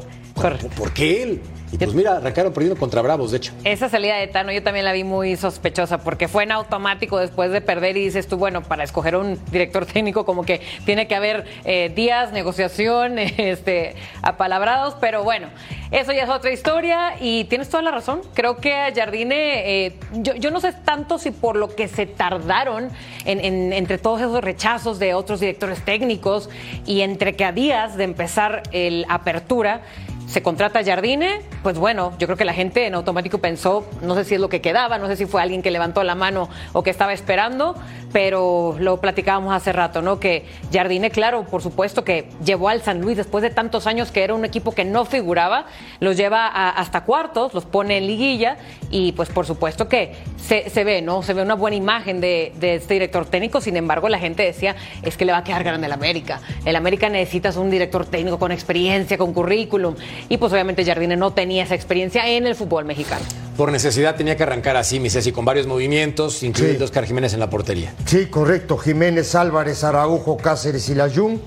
[0.51, 1.41] ¿Por qué él?
[1.73, 3.51] Y pues mira, arrancaron perdiendo contra Bravos, de hecho.
[3.63, 7.51] Esa salida de Tano yo también la vi muy sospechosa porque fue en automático después
[7.51, 11.15] de perder y dices tú, bueno, para escoger un director técnico como que tiene que
[11.15, 15.47] haber eh, días, negociación, este, apalabrados, pero bueno,
[15.89, 18.21] eso ya es otra historia y tienes toda la razón.
[18.35, 22.89] Creo que a Jardine, eh, yo, no sé tanto si por lo que se tardaron
[23.25, 26.51] en, entre todos esos rechazos de otros directores técnicos
[26.85, 29.81] y entre que a días de empezar el apertura,
[30.27, 34.15] se contrata a Jardine, pues bueno, yo creo que la gente en automático pensó, no
[34.15, 36.49] sé si es lo que quedaba, no sé si fue alguien que levantó la mano
[36.73, 37.75] o que estaba esperando,
[38.11, 40.19] pero lo platicábamos hace rato, ¿no?
[40.19, 44.23] Que Jardine, claro, por supuesto que llevó al San Luis después de tantos años que
[44.23, 45.65] era un equipo que no figuraba,
[45.99, 48.57] los lleva hasta cuartos, los pone en liguilla
[48.89, 51.23] y pues por supuesto que se, ve, ¿no?
[51.23, 55.17] Se ve una buena imagen de, este director técnico, sin embargo la gente decía, es
[55.17, 56.41] que le va a quedar grande el América.
[56.65, 59.95] El América necesitas un director técnico con experiencia, con currículum
[60.29, 63.23] y pues obviamente Jardine no tenía esa experiencia en el fútbol mexicano.
[63.57, 67.39] Por necesidad tenía que arrancar así, mi Ceci, con varios movimientos, incluidos Oscar Jiménez en
[67.39, 67.93] la portería.
[68.05, 68.77] Sí, correcto.
[68.77, 71.41] Jiménez, Álvarez, Araujo, Cáceres y Layún,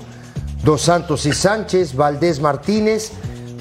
[0.63, 3.13] Dos Santos y Sánchez, Valdés Martínez,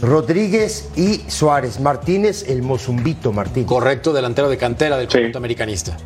[0.02, 1.80] Rodríguez y Suárez.
[1.80, 3.68] Martínez, el Mozumbito Martínez.
[3.68, 5.98] Correcto, delantero de cantera del conjunto americanista.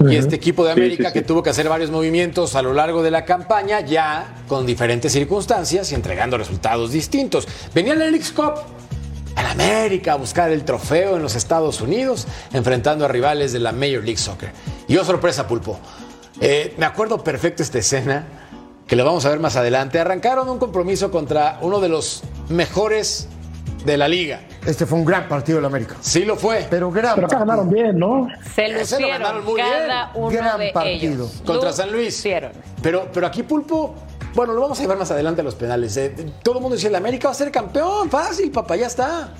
[0.00, 3.10] Y este equipo de América que tuvo que hacer varios movimientos a lo largo de
[3.10, 7.46] la campaña, ya con diferentes circunstancias y entregando resultados distintos.
[7.74, 8.54] Venía el Elix Cup
[9.36, 13.72] al América a buscar el trofeo en los Estados Unidos, enfrentando a rivales de la
[13.72, 14.52] Major League Soccer.
[14.88, 15.78] Y oh sorpresa, Pulpo.
[16.40, 18.26] Eh, me acuerdo perfecto esta escena,
[18.86, 19.98] que lo vamos a ver más adelante.
[19.98, 23.28] Arrancaron un compromiso contra uno de los mejores
[23.84, 24.40] de la liga.
[24.66, 25.96] Este fue un gran partido del América.
[26.00, 26.66] Sí lo fue.
[26.70, 28.28] Pero gran Pero ganaron bien, ¿no?
[28.54, 31.14] Se lucieron muy cada uno gran de partido.
[31.14, 31.42] ellos.
[31.44, 32.26] Contra San Luis.
[32.82, 33.94] Pero, pero aquí Pulpo,
[34.34, 35.96] bueno, lo vamos a llevar más adelante a los penales.
[35.96, 36.14] ¿eh?
[36.42, 38.10] Todo el mundo dice, el América va a ser campeón.
[38.10, 39.34] Fácil, papá, ya está.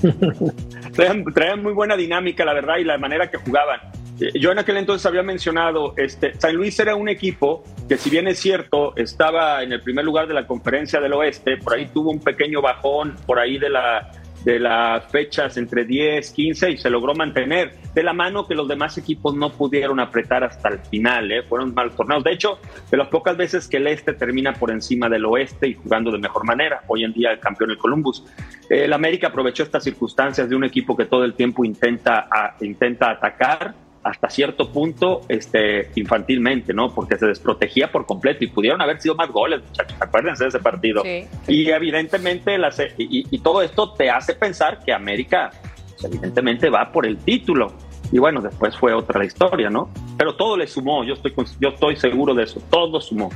[1.34, 3.80] traían, muy buena dinámica, la verdad, y la manera que jugaban.
[4.20, 8.10] Eh, yo en aquel entonces había mencionado, este, San Luis era un equipo que si
[8.10, 11.86] bien es cierto, estaba en el primer lugar de la conferencia del oeste, por ahí
[11.86, 14.10] tuvo un pequeño bajón, por ahí de la
[14.44, 18.66] de las fechas entre 10, 15 y se logró mantener de la mano que los
[18.68, 21.42] demás equipos no pudieron apretar hasta el final, ¿eh?
[21.42, 22.24] fueron malos torneos.
[22.24, 22.58] De hecho,
[22.90, 26.18] de las pocas veces que el este termina por encima del oeste y jugando de
[26.18, 28.24] mejor manera, hoy en día el campeón el Columbus.
[28.68, 32.28] El América aprovechó estas circunstancias de un equipo que todo el tiempo intenta,
[32.60, 36.94] intenta atacar hasta cierto punto este, infantilmente, ¿no?
[36.94, 39.96] Porque se desprotegía por completo y pudieron haber sido más goles, muchachos.
[40.00, 41.02] Acuérdense de ese partido.
[41.46, 42.56] Y evidentemente,
[42.98, 45.50] y, todo esto te hace pensar que América,
[45.90, 47.72] pues, evidentemente, va por el título.
[48.12, 49.90] Y bueno, después fue otra la historia, ¿no?
[50.16, 53.30] Pero todo le sumó, yo estoy, yo estoy seguro de eso, todo sumó.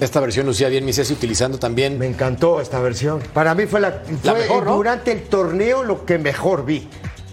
[0.00, 1.98] Esta versión lucía bien, mi Ceci, utilizando también.
[1.98, 3.20] Me encantó esta versión.
[3.32, 6.86] Para mí fue, la, mejor, durante el torneo lo que mejor vi.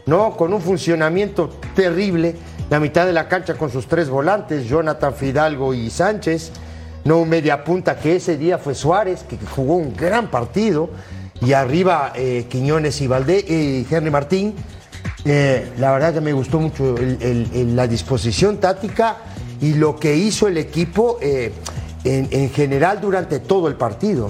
[0.05, 0.36] ¿No?
[0.36, 2.36] Con un funcionamiento terrible.
[2.69, 6.52] La mitad de la cancha con sus tres volantes, Jonathan Fidalgo y Sánchez.
[7.06, 10.89] No un media punta que ese día fue Suárez, que jugó un gran partido.
[11.41, 14.56] Y arriba eh, Quiñones y Valdés y Henry Martín.
[15.26, 19.17] Eh, la verdad que me gustó mucho la disposición táctica
[19.62, 21.17] y lo que hizo el equipo.
[21.21, 21.52] Eh,
[22.04, 24.30] en, general durante todo el partido.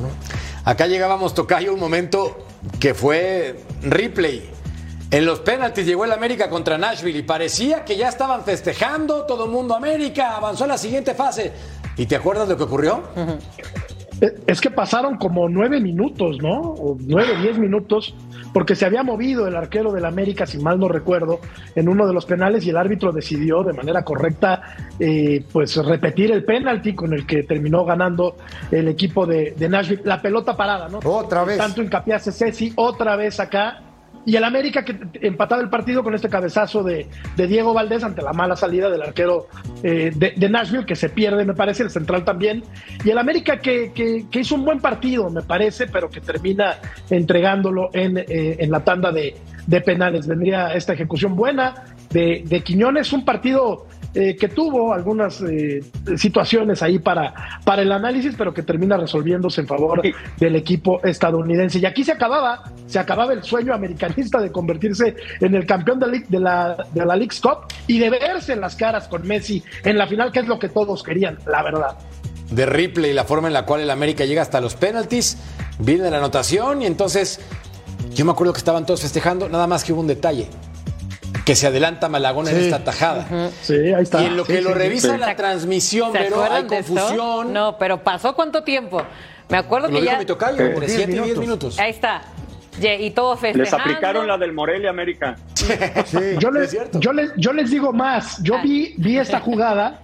[0.65, 2.45] Acá llegábamos, Tocayo, un momento
[2.79, 4.52] que fue replay.
[5.13, 9.45] En los penaltis llegó el América contra Nashville y parecía que ya estaban festejando, todo
[9.45, 11.53] el mundo América, avanzó a la siguiente fase.
[11.97, 13.03] ¿Y te acuerdas de lo que ocurrió?
[14.47, 16.61] Es que pasaron como nueve minutos, ¿no?
[16.61, 18.15] O nueve, diez minutos,
[18.55, 21.41] porque se había movido el arquero del América, si mal no recuerdo,
[21.75, 24.63] en uno de los penales y el árbitro decidió de manera correcta,
[24.99, 28.35] eh, pues repetir el penalti con el que terminó ganando
[28.71, 30.01] el equipo de, de Nashville.
[30.05, 31.01] La pelota parada, ¿no?
[31.03, 31.59] Otra vez.
[31.59, 33.92] Tanto hincapié hace Ceci, otra vez acá
[34.25, 38.33] y el América que empataba el partido con este cabezazo de, Diego Valdés ante la
[38.33, 39.47] mala salida del arquero
[39.83, 42.63] eh, de, Nashville, que se pierde, me parece, el central también.
[43.03, 46.75] Y el América que, que, hizo un buen partido, me parece, pero que termina
[47.09, 49.35] entregándolo en, eh, en la tanda de,
[49.67, 50.27] de penales.
[50.27, 55.83] Vendría esta ejecución buena de, de Quiñones, un partido eh, que tuvo algunas eh,
[56.17, 57.33] situaciones ahí para,
[57.65, 60.03] para el análisis, pero que termina resolviéndose en favor
[60.39, 61.79] del equipo estadounidense.
[61.79, 66.07] Y aquí se acababa, se acababa el sueño americanista de convertirse en el campeón de
[66.07, 69.63] la, de la, de la League's Cup y de verse en las caras con Messi
[69.83, 71.97] en la final, que es lo que todos querían, la verdad.
[72.51, 75.37] De Ripley, la forma en la cual el América llega hasta los penaltis,
[75.79, 77.39] viene la anotación y entonces
[78.13, 80.47] yo me acuerdo que estaban todos festejando, nada más que hubo un detalle
[81.45, 83.49] que se adelanta Malagón en esta tajada.
[83.61, 84.21] Sí, ahí está.
[84.21, 87.53] Y en lo que lo revisa la transmisión, pero hay confusión.
[87.53, 89.01] No, pero ¿pasó cuánto tiempo?
[89.49, 90.17] Me acuerdo que ya...
[90.17, 91.79] mi tocayo, 7 y 10 minutos.
[91.79, 92.21] Ahí está.
[92.79, 93.63] Y todo festejando.
[93.63, 95.35] Les aplicaron la del Morelia América.
[95.53, 95.67] Sí,
[96.39, 98.41] yo, les, yo, les, yo les digo más.
[98.41, 100.01] Yo vi, vi esta jugada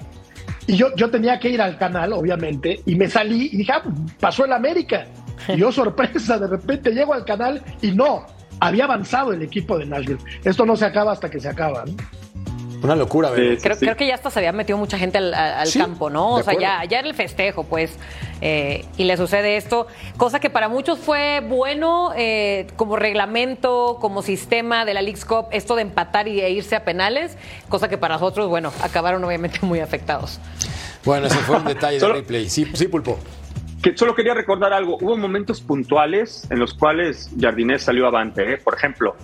[0.70, 3.82] y yo, yo tenía que ir al canal, obviamente, y me salí y dije, ah,
[4.20, 5.08] pasó el América.
[5.48, 8.28] Y yo, sorpresa, de repente llego al canal y no,
[8.60, 10.20] había avanzado el equipo de Nashville.
[10.44, 11.86] Esto no se acaba hasta que se acaba.
[12.82, 16.36] Una locura, creo, creo, que ya hasta se había metido mucha gente al, campo, ¿no?
[16.36, 17.98] O sea, ya, ya era el festejo, pues.
[18.40, 24.22] Eh, y le sucede esto, cosa que para muchos fue bueno eh, como reglamento, como
[24.22, 27.98] sistema de la League's Cup, esto de empatar y de irse a penales, cosa que
[27.98, 30.40] para nosotros, bueno, acabaron obviamente muy afectados.
[31.04, 32.50] Bueno, ese fue un detalle de replay.
[32.50, 33.20] Sí, sí, Pulpo
[33.82, 34.98] que solo quería recordar algo.
[35.02, 38.58] Hubo momentos puntuales en los cuales Jardinés salió avante, ¿eh?
[38.58, 39.16] por ejemplo.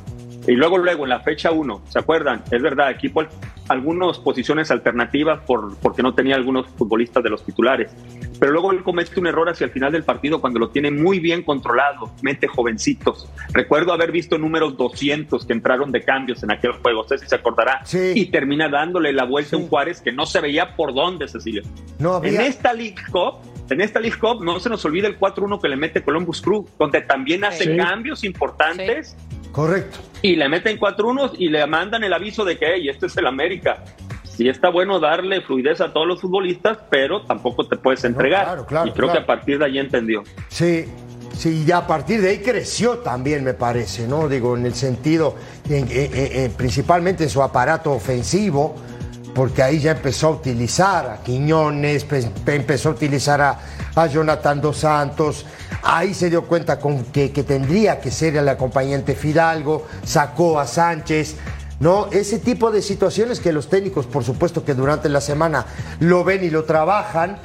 [0.48, 2.44] Y luego, luego, en la fecha 1, ¿se acuerdan?
[2.52, 3.24] Es verdad, equipo
[3.68, 7.92] algunas posiciones alternativas por, porque no tenía algunos futbolistas de los titulares.
[8.40, 11.20] Pero luego él comete un error hacia el final del partido cuando lo tiene muy
[11.20, 13.28] bien controlado, mete jovencitos.
[13.54, 17.36] Recuerdo haber visto números 200 que entraron de cambios en aquel juego, usted si se
[17.36, 17.82] acordará.
[18.14, 21.64] Y termina dándole la vuelta a un Juárez que no se veía por dónde, Cecilio.
[21.98, 25.62] No En esta League Cup en esta League Cup no se nos olvida el 4-1
[25.62, 29.16] que le mete Columbus Crew, donde también hace cambios importantes.
[29.52, 30.00] Correcto.
[30.22, 33.26] Y le meten 4-1 y le mandan el aviso de que, hey, este es el
[33.26, 33.84] América.
[34.24, 38.44] Sí está bueno darle fluidez a todos los futbolistas, pero tampoco te puedes entregar.
[38.44, 40.24] Claro, claro, y creo que a partir de ahí entendió.
[40.50, 40.86] Sí,
[41.38, 44.30] Sí, y a partir de ahí creció también, me parece, ¿no?
[44.30, 45.36] Digo, en el sentido,
[46.56, 48.78] principalmente en su aparato ofensivo,
[49.36, 52.06] porque ahí ya empezó a utilizar a Quiñones,
[52.48, 53.60] empezó a utilizar a,
[54.08, 55.46] Jonathan Dos Santos,
[55.84, 61.36] ahí se dio cuenta con que, tendría que ser el acompañante Fidalgo, sacó a Sánchez.
[61.80, 62.08] ¿no?
[62.12, 65.66] Ese tipo de situaciones que los técnicos, por supuesto, que durante la semana
[66.00, 67.38] lo ven y lo trabajan,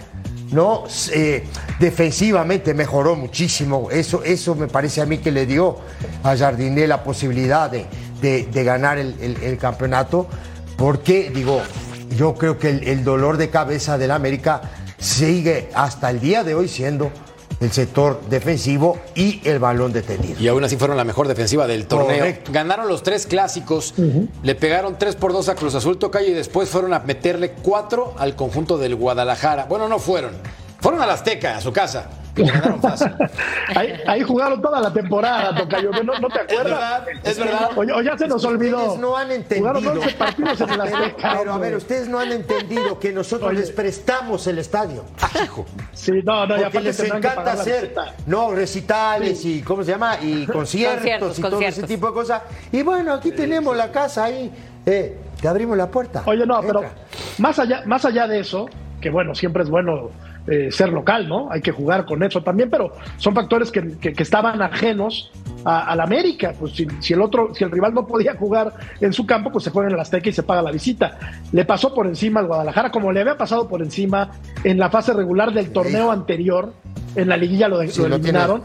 [0.52, 0.84] ¿no?
[1.12, 1.44] Eh,
[1.80, 3.88] defensivamente mejoró muchísimo.
[3.90, 5.78] Eso, eso me parece a mí que le dio
[6.22, 10.28] a Jardiné la posibilidad de, ganar el campeonato.
[10.80, 11.60] Porque, digo,
[12.16, 14.62] yo creo que el, dolor de cabeza del América
[14.98, 17.12] sigue hasta el día de hoy siendo
[17.60, 20.40] el sector defensivo y el balón detenido.
[20.40, 22.34] Y aún así fueron la mejor defensiva del torneo.
[22.50, 23.92] Ganaron los tres clásicos,
[24.42, 28.14] le pegaron tres por dos a Cruz Azul Tocayo y después fueron a meterle cuatro
[28.16, 29.66] al conjunto del Guadalajara.
[29.66, 30.32] Bueno, no fueron.
[30.80, 32.08] Fueron a la Azteca, a su casa.
[32.34, 33.12] que le ganaron fácil.
[33.76, 37.04] ahí, ahí jugaron toda la temporada, Tocayo, ¿no, no te Es acuerdas?
[37.04, 37.70] verdad, es verdad.
[37.76, 38.78] O, o ya se nos olvidó.
[38.78, 39.74] Ustedes no han entendido.
[39.74, 41.36] Jugaron 11 partidos en el Pero, Azteca.
[41.38, 43.60] pero, a ver, ustedes no han entendido que nosotros Oye.
[43.60, 45.04] les prestamos el estadio.
[45.44, 45.66] Hijo.
[45.92, 47.94] Sí, no, no, y Porque les que encanta hacer
[48.26, 51.78] no recitales y cómo se llama y conciertos, Conciertos, y todo conciertos.
[51.78, 52.42] ese tipo de cosas.
[52.72, 54.50] Y bueno, aquí tenemos la casa ahí,
[54.86, 56.22] eh, te abrimos la puerta.
[56.26, 56.84] Oye, no, pero
[57.38, 58.66] más allá, más allá de eso,
[59.00, 60.10] que bueno, siempre es bueno
[60.46, 61.50] eh, ser local, ¿no?
[61.50, 65.30] Hay que jugar con eso también, pero son factores que, que- que estaban ajenos
[65.64, 66.52] a, a la América.
[66.58, 69.64] Pues si, si el otro, si el rival no podía jugar en su campo, pues
[69.64, 71.18] se juega en el Azteca y se paga la visita.
[71.52, 74.30] Le pasó por encima al Guadalajara, como le había pasado por encima
[74.64, 76.72] en la fase regular del torneo anterior.
[77.16, 78.62] En la liguilla lo, de- Sí, lo eliminaron.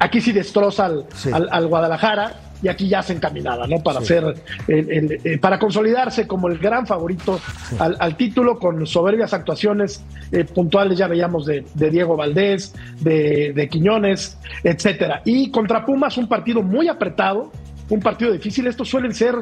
[0.00, 1.30] Aquí sí destroza al, Sí.
[1.32, 2.32] al- al Guadalajara
[2.64, 3.78] y aquí ya se encaminaba, ¿no?
[3.82, 4.00] Para
[4.66, 7.38] el- el- eh, para consolidarse como el gran favorito
[7.78, 13.52] al, al título con soberbias actuaciones eh, puntuales, ya veíamos de, de Diego Valdés, de,
[13.52, 15.20] de Quiñones, etcétera.
[15.26, 17.52] Y contra Pumas, un partido muy apretado,
[17.90, 18.66] un partido difícil.
[18.66, 19.34] Estos suelen ser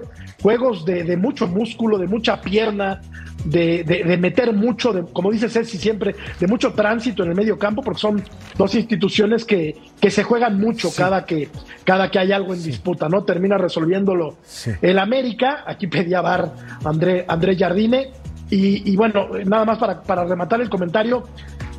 [0.42, 3.00] juegos de, de mucho músculo, de mucha pierna,
[3.44, 7.34] de, de- de meter mucho, de, como dice Ceci siempre, de mucho tránsito en el
[7.36, 8.22] medio campo, porque son
[8.56, 11.48] dos instituciones que, que se juegan mucho cada, que,
[11.84, 13.24] cada que hay algo en disputa, ¿no?
[13.24, 14.36] Termina resolviéndolo
[14.80, 16.52] el América, aquí pedía bar
[16.84, 18.10] André, André Jardine,
[18.50, 21.24] y, y bueno, nada más para, para rematar el comentario,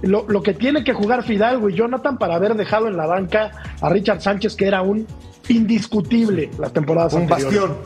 [0.01, 3.51] lo, lo que tiene que jugar Fidalgo y Jonathan para haber dejado en la banca
[3.79, 5.05] a Richard Sánchez, que era un
[5.49, 7.59] indiscutible las temporadas un anteriores.
[7.59, 7.77] bastión.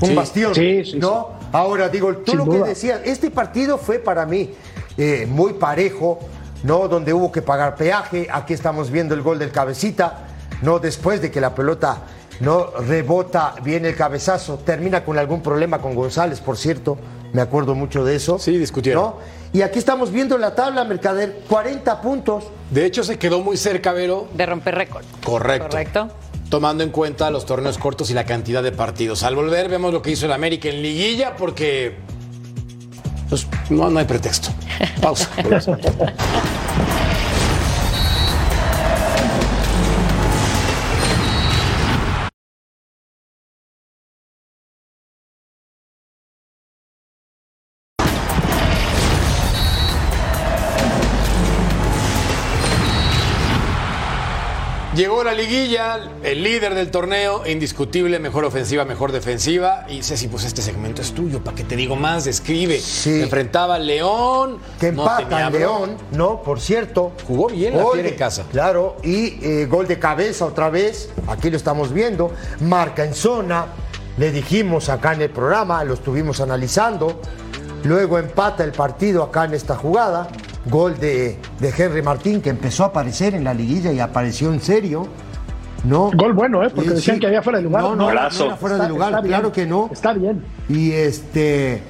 [0.00, 0.14] Un Sí.
[0.14, 0.54] bastión.
[0.54, 1.30] Sí, sí, ¿No?
[1.52, 4.50] Ahora, digo, tú Sin lo que decías, este partido fue para mí
[4.98, 6.18] eh, muy parejo,
[6.64, 6.88] ¿no?
[6.88, 8.26] Donde hubo que pagar peaje.
[8.30, 10.26] Aquí estamos viendo el gol del cabecita,
[10.62, 10.78] ¿no?
[10.78, 11.98] Después de que la pelota
[12.40, 16.98] no rebota bien el cabezazo, termina con algún problema con González, por cierto.
[17.32, 18.38] Me acuerdo mucho de eso.
[18.38, 19.02] Sí, discutieron.
[19.02, 19.16] ¿no?
[19.52, 22.44] Y aquí estamos viendo la tabla, Mercader, 40 puntos.
[22.70, 24.26] De hecho, se quedó muy cerca, Vero.
[24.34, 25.04] De romper récord.
[25.24, 25.68] Correcto.
[25.68, 26.08] Correcto.
[26.48, 29.22] Tomando en cuenta los torneos cortos y la cantidad de partidos.
[29.22, 31.96] Al volver, vemos lo que hizo el América en Liguilla, porque.
[33.28, 34.50] pues, no, no hay pretexto.
[35.00, 35.28] Pausa.
[55.16, 59.86] Llegó la liguilla, el líder del torneo, indiscutible, mejor ofensiva, mejor defensiva.
[59.88, 62.26] Y Ceci, pues este segmento es tuyo, ¿para qué te digo más?
[62.26, 62.78] Describe.
[62.78, 63.22] Sí.
[63.22, 64.58] Enfrentaba al León.
[64.78, 65.50] que no empata bronca.
[65.58, 66.42] León, ¿no?
[66.42, 67.12] Por cierto.
[67.26, 68.44] Jugó bien la Gol en casa.
[68.52, 73.68] Claro, y eh, gol de cabeza otra vez, aquí lo estamos viendo, marca en zona,
[74.18, 77.22] le dijimos acá en el programa, lo estuvimos analizando,
[77.84, 80.28] luego empata el partido acá en esta jugada,
[80.70, 84.60] gol de, de Henry Martín que empezó a aparecer en la liguilla y apareció en
[84.60, 85.06] serio.
[85.84, 86.10] ¿no?
[86.14, 86.70] Gol bueno, ¿eh?
[86.74, 87.20] Porque Sí, decían sí.
[87.20, 87.82] que había fuera de lugar.
[87.82, 88.46] No, no, no Golazo.
[88.46, 89.88] era fuera Está- de lugar, está bien, claro que no.
[89.92, 90.44] Está bien.
[90.68, 91.82] Y este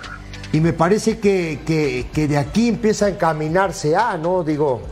[0.52, 4.42] y me parece que, que- que de aquí empieza a encaminarse a, ¿no?
[4.44, 4.82] Digo,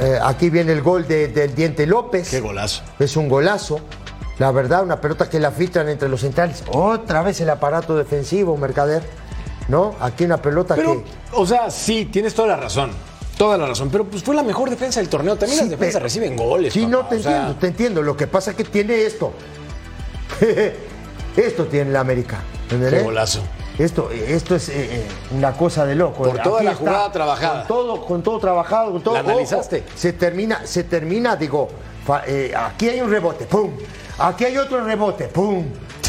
[0.00, 2.28] eh, aquí viene el gol de- del Diente López.
[2.30, 2.82] Qué golazo.
[2.98, 3.78] Es un golazo.
[4.38, 6.64] La verdad, una pelota que la filtran entre los centrales.
[6.72, 9.02] Otra vez el aparato defensivo, Mercader.
[9.68, 9.94] ¿No?
[10.00, 11.10] Aquí una pelota Pero, que.
[11.32, 12.90] o sea, sí, tienes toda la razón.
[13.38, 13.88] Toda la razón.
[13.90, 15.36] Pero pues fue la mejor defensa del torneo.
[15.36, 16.72] También Sí, las defensas pero- reciben goles.
[16.72, 18.02] Sí, papá, no te sea, entiendo, te entiendo.
[18.02, 19.32] Lo que pasa es que tiene esto.
[21.36, 22.40] esto tiene la América.
[22.64, 22.94] ¿entendés?
[22.94, 23.40] Qué golazo.
[23.78, 26.22] Esto, esto es eh, eh, una cosa de loco.
[26.22, 27.66] Por toda Aquí la jugada trabajada.
[27.66, 29.14] Con todo, con todo trabajado, con todo.
[29.14, 29.78] ¿La analizaste?
[29.84, 31.68] ojo, se termina, se termina, digo,
[32.26, 33.72] eh, aquí hay un rebote, pum.
[34.18, 35.64] Aquí hay otro rebote, pum.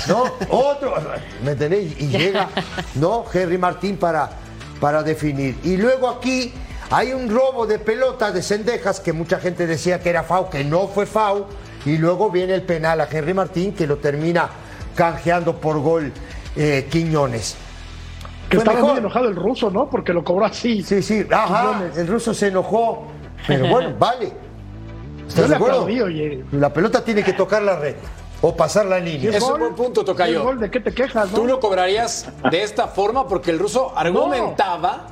[0.08, 0.24] ¿No?
[0.50, 0.94] otro.
[1.44, 2.00] ¿Me entendés?
[2.00, 2.50] Y llega,
[2.96, 3.26] ¿no?
[3.34, 4.30] Henry Martín para,
[4.80, 5.58] para definir.
[5.64, 6.54] Y luego aquí
[6.92, 10.64] hay un robo de pelota de Cendejas que mucha gente decía que era FAU, que
[10.64, 11.46] no fue FAU.
[11.86, 14.50] Y luego viene el penal a Henry Martín que lo termina
[14.96, 16.12] canjeando por gol
[16.56, 17.56] eh, Quiñones.
[18.50, 18.92] Que estaba mejor.
[18.92, 19.90] muy enojado el ruso, ¿no?
[19.90, 20.82] Porque lo cobró así.
[20.84, 21.98] Sí, sí, ajá, Quiñones.
[21.98, 23.08] el ruso se enojó,
[23.48, 24.32] pero bueno, vale.
[25.28, 25.82] ¿Estás de acuerdo?
[25.82, 26.46] aplaudí, oye.
[26.52, 27.96] La pelota tiene que tocar la red
[28.42, 29.32] o pasar la línea.
[29.32, 30.44] Es un buen punto, Tocayo.
[30.44, 31.38] gol, ¿De qué te quejas, no?
[31.38, 35.08] Tú lo cobrarías de esta forma porque el ruso argumentaba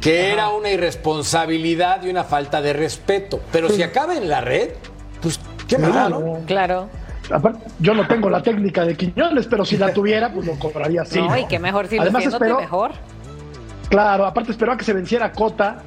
[0.00, 3.40] que era una irresponsabilidad y una falta de respeto.
[3.52, 4.70] Pero si acaba en la red,
[5.20, 5.92] pues qué Claro.
[5.92, 6.38] mal, ¿no?
[6.46, 6.88] Claro.
[7.30, 11.02] Aparte, yo no tengo la técnica de Quiñones, pero si la tuviera, pues lo cobraría
[11.02, 11.18] así.
[11.20, 11.36] no, ¿no?
[11.36, 12.92] y qué mejor si lo Además, esperó- mejor.
[13.88, 15.82] Claro, aparte esperó a que se venciera Cota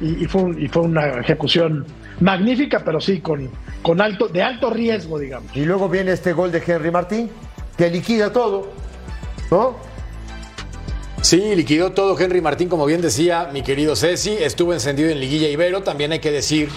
[0.00, 1.84] y, y fue, un- y fue una ejecución
[2.20, 3.50] magnífica, pero sí con,
[3.82, 5.54] con alto, de alto riesgo, digamos.
[5.56, 7.30] Y luego viene este gol de Henry Martín,
[7.76, 8.68] que liquida todo,
[9.50, 9.76] ¿no?
[11.22, 14.30] Sí, liquidó todo Henry Martín, como bien decía mi querido Ceci.
[14.40, 15.82] Estuvo encendido en Liguilla Ibero.
[15.82, 16.70] También hay que decir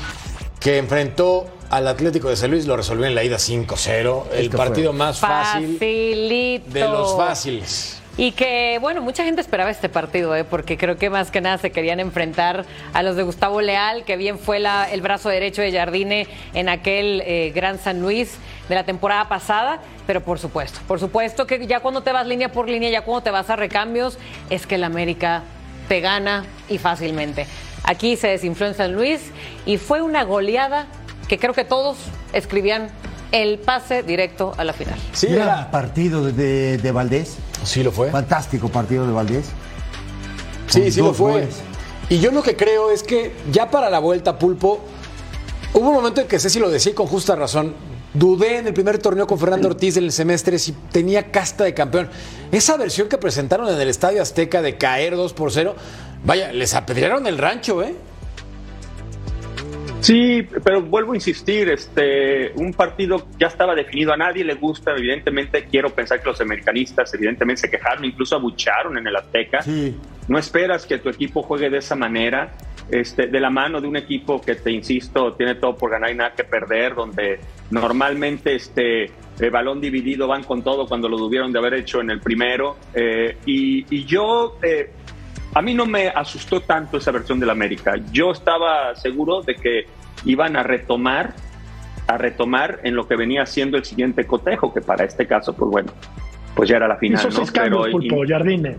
[0.60, 4.24] que enfrentó al Atlético de San Luis, lo resolvió en la ida 5-0.
[4.34, 4.98] El Esto partido fue.
[5.00, 6.70] más fácil Facilito.
[6.72, 8.03] de los fáciles.
[8.16, 10.44] Y que, bueno, mucha gente esperaba este partido, ¿eh?
[10.44, 14.18] porque creo que más que nada se querían enfrentar a los de Gustavo Leal, que
[14.18, 18.36] bien fue la- el brazo derecho de Jardine en aquel eh, Gran San Luis
[18.70, 19.80] de la temporada pasada.
[20.06, 23.24] Pero por supuesto, por supuesto que ya cuando te vas línea por línea, ya cuando
[23.24, 24.20] te vas a recambios,
[24.52, 25.42] es que el América
[25.88, 27.48] te gana y fácilmente.
[27.84, 29.22] Aquí se desinfló en San Luis
[29.66, 30.86] y fue una goleada
[31.28, 31.98] que creo que todos
[32.32, 32.90] escribían
[33.32, 35.00] el pase directo a la final.
[35.14, 37.38] Sí, Gran era- partido de- de Valdés.
[37.64, 38.12] Sí lo fue.
[38.12, 39.46] Fantástico partido de Valdés.
[40.68, 41.34] Sí, sí lo fue.
[41.34, 41.56] goles.
[42.10, 44.80] Y yo lo que creo es que ya para la vuelta, Pulpo,
[45.74, 47.74] hubo un momento en que Ceci lo decía y con justa razón.
[48.14, 51.74] Dudé en el primer torneo con Fernando Ortiz en el semestre si tenía casta de
[51.74, 52.10] campeón.
[52.52, 55.76] Esa versión que presentaron en el Estadio Azteca de caer 2 por 0,
[56.24, 57.96] vaya, les apedrearon el rancho, ¿eh?
[60.04, 64.92] Sí, pero vuelvo a insistir, este, un partido ya estaba definido, a nadie le gusta,
[64.92, 69.62] evidentemente quiero pensar que los americanistas evidentemente se quejaron, incluso abucharon en el Azteca.
[69.62, 69.96] Sí.
[70.28, 72.52] No esperas que tu equipo juegue de esa manera,
[72.92, 76.16] este, de la mano de un equipo que te insisto tiene todo por ganar y
[76.16, 77.40] nada que perder, donde
[77.72, 82.12] normalmente este el balón dividido van con todo cuando lo tuvieron de haber hecho en
[82.12, 82.76] el primero.
[82.94, 84.92] eh, y, y yo eh,
[85.54, 87.96] a mí no me asustó tanto esa versión del América.
[88.12, 89.86] Yo estaba seguro de que
[90.26, 91.34] iban a retomar,
[92.08, 95.70] a retomar en lo que venía siendo el siguiente cotejo, que para este caso, pues
[95.72, 95.92] bueno,
[96.56, 97.20] pues ya era la final.
[97.20, 97.36] hizo ¿no?
[97.36, 98.78] seis cambios, Pero- Pulpo, y- Jardine.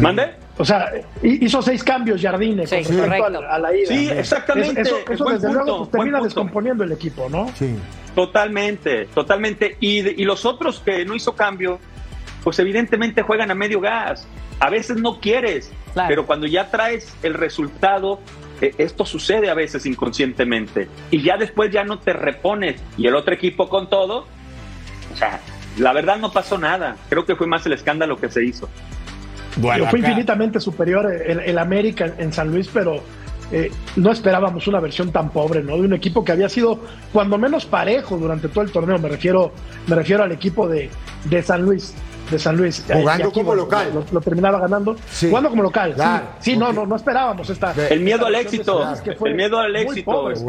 [0.00, 0.34] ¿Mande?
[0.58, 0.90] O sea,
[1.22, 3.86] hi- hizo seis cambios Jardine Sí, con respecto a, la ida.
[3.88, 4.80] Sí, exactamente.
[4.80, 6.24] Eso, eso desde punto, luego pues, termina punto.
[6.24, 7.48] descomponiendo el equipo, ¿no?
[7.54, 7.74] Sí.
[8.14, 9.76] Totalmente, totalmente.
[9.80, 11.78] Y, de- y los otros que no hizo cambio,
[12.44, 14.26] pues evidentemente juegan a medio gas.
[14.60, 16.08] A veces no quieres, Claro.
[16.08, 18.20] pero cuando ya traes el resultado,
[18.60, 20.88] eh, esto sucede a veces inconscientemente.
[21.10, 22.80] Y ya después ya no te repones.
[22.96, 24.26] Y el otro equipo con todo,
[25.12, 25.40] o sea,
[25.78, 26.96] la verdad no pasó nada.
[27.08, 28.68] Creo que fue más el escándalo que se hizo.
[29.56, 33.02] Bueno, fue acá- infinitamente superior el, el América en, en San Luis, pero
[33.50, 35.74] eh, no esperábamos una versión tan pobre, ¿no?
[35.76, 36.80] De un equipo que había sido
[37.12, 38.98] cuando menos parejo durante todo el torneo.
[38.98, 39.52] Me refiero,
[39.88, 40.88] me refiero al equipo de,
[41.24, 41.94] de San Luis.
[42.30, 42.82] De San Luis.
[42.90, 43.90] Jugando aquí, como local.
[43.92, 44.96] Lo, lo terminaba ganando.
[45.10, 45.28] Sí.
[45.28, 45.94] Jugando como local.
[45.94, 46.26] Claro.
[46.40, 47.72] Sí, sí no, no, no esperábamos esta.
[47.90, 48.94] El miedo esta al éxito,
[49.26, 50.44] el miedo al éxito, este,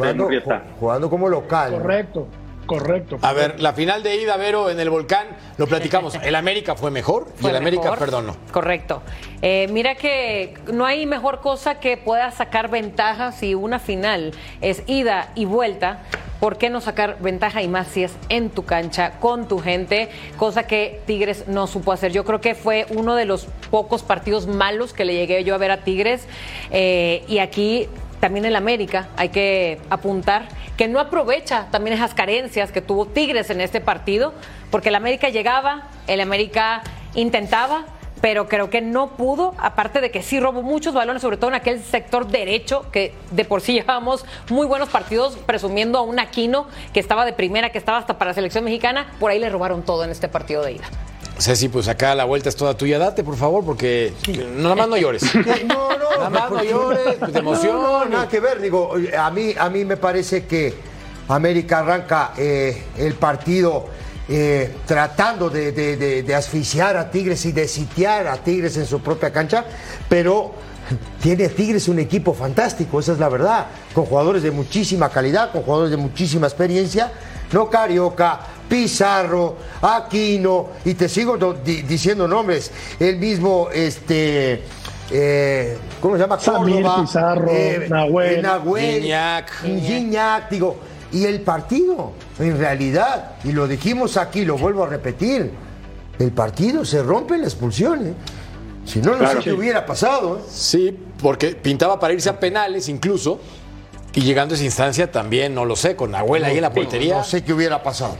[0.78, 1.72] Jugando, como local.
[1.72, 1.78] ¿no?
[1.78, 2.26] Correcto,
[2.66, 3.18] correcto.
[3.22, 5.26] A ver, la final de ida, Vero, en el volcán,
[5.58, 6.14] lo platicamos.
[6.22, 7.98] El América fue mejor y el América mejor.
[7.98, 8.36] perdonó.
[8.52, 9.02] Correcto.
[9.42, 14.82] Eh, mira que no hay mejor cosa que pueda sacar ventaja si una final es
[14.86, 16.02] ida y vuelta.
[16.44, 20.10] ¿Por qué no sacar ventaja y más si es en tu cancha, con tu gente?
[20.36, 22.12] Cosa que Tigres no supo hacer.
[22.12, 25.56] Yo creo que fue uno de los pocos partidos malos que le llegué yo a
[25.56, 26.28] ver a Tigres.
[26.70, 27.88] Eh, y aquí
[28.20, 33.48] también el América, hay que apuntar, que no aprovecha también esas carencias que tuvo Tigres
[33.48, 34.34] en este partido,
[34.70, 36.82] porque el América llegaba, el América
[37.14, 37.86] intentaba,
[38.24, 41.56] pero creo que no pudo, aparte de que sí robó muchos balones, sobre todo en
[41.56, 46.66] aquel sector derecho, que de por sí llevábamos muy buenos partidos, presumiendo a un Aquino
[46.94, 49.82] que estaba de primera, que estaba hasta para la selección mexicana, por ahí le robaron
[49.82, 50.84] todo en este partido de ida.
[51.38, 52.98] Ceci, pues acá la vuelta es toda tuya.
[52.98, 54.14] Date, por favor, porque
[54.56, 55.22] nada más no llores.
[55.66, 57.76] No, no, Nada más no llores, pues, de emoción.
[57.76, 58.58] No, no, nada que ver.
[58.58, 60.72] Digo, a mí, a mí me parece que
[61.28, 63.84] América arranca eh, el partido
[64.28, 68.86] eh, tratando de, de- de- de asfixiar a Tigres y de sitiar a Tigres en
[68.86, 69.64] su propia cancha,
[70.08, 70.52] pero
[71.22, 75.62] tiene Tigres un equipo fantástico, esa es la verdad, con jugadores de muchísima calidad, con
[75.62, 77.10] jugadores de muchísima experiencia,
[77.52, 84.62] no Carioca, Pizarro, Aquino, y te sigo do- di- diciendo nombres, el mismo, este,
[85.10, 86.40] eh, ¿cómo se llama?
[86.40, 87.52] Samir, Córdoba, Pizarro,
[87.88, 88.34] Nahuel.
[88.38, 89.50] eh, Nahuel, Gignac.
[89.62, 90.76] Gignac, digo,
[91.14, 95.50] y el partido, en realidad, y lo dijimos aquí, lo vuelvo a repetir,
[96.18, 98.14] el partido se rompe en la expulsión, ¿eh?
[98.84, 99.38] Si no, no Claro.
[99.40, 100.42] sé qué hubiera pasado, ¿eh?
[100.48, 103.40] Sí, porque pintaba para irse a penales incluso.
[104.12, 107.18] Y llegando a esa instancia también, no lo sé, con Nahuel ahí en la portería.
[107.18, 108.16] No sé qué hubiera pasado.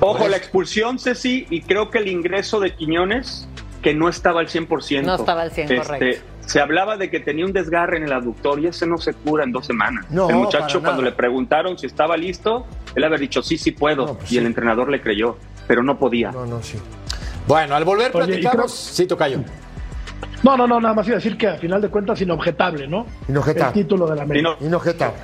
[0.00, 3.48] Ojo, la expulsión, Ceci, y creo que el ingreso de Quiñones,
[3.82, 5.02] que no estaba al 100%.
[5.04, 6.22] No estaba al 100, correcto.
[6.48, 9.44] Se hablaba de que tenía un desgarre en el aductor y ese no se cura
[9.44, 10.06] en dos semanas.
[10.08, 14.06] No, el muchacho, cuando le preguntaron si estaba listo, él había dicho, sí, sí puedo.
[14.06, 15.36] No, pues y el entrenador le creyó,
[15.66, 16.32] pero no podía.
[16.32, 16.78] No, no, sí.
[17.46, 18.54] Bueno, al volver Oye, platicamos.
[18.54, 19.40] creo- Sí, Tocayo.
[20.42, 23.04] No, no, no, nada más iba a decir que a final de cuentas inobjetable, ¿no?
[23.28, 23.78] Inobjetable.
[23.80, 24.48] El título de la Y América.
[24.58, 25.18] no- Inobjetable.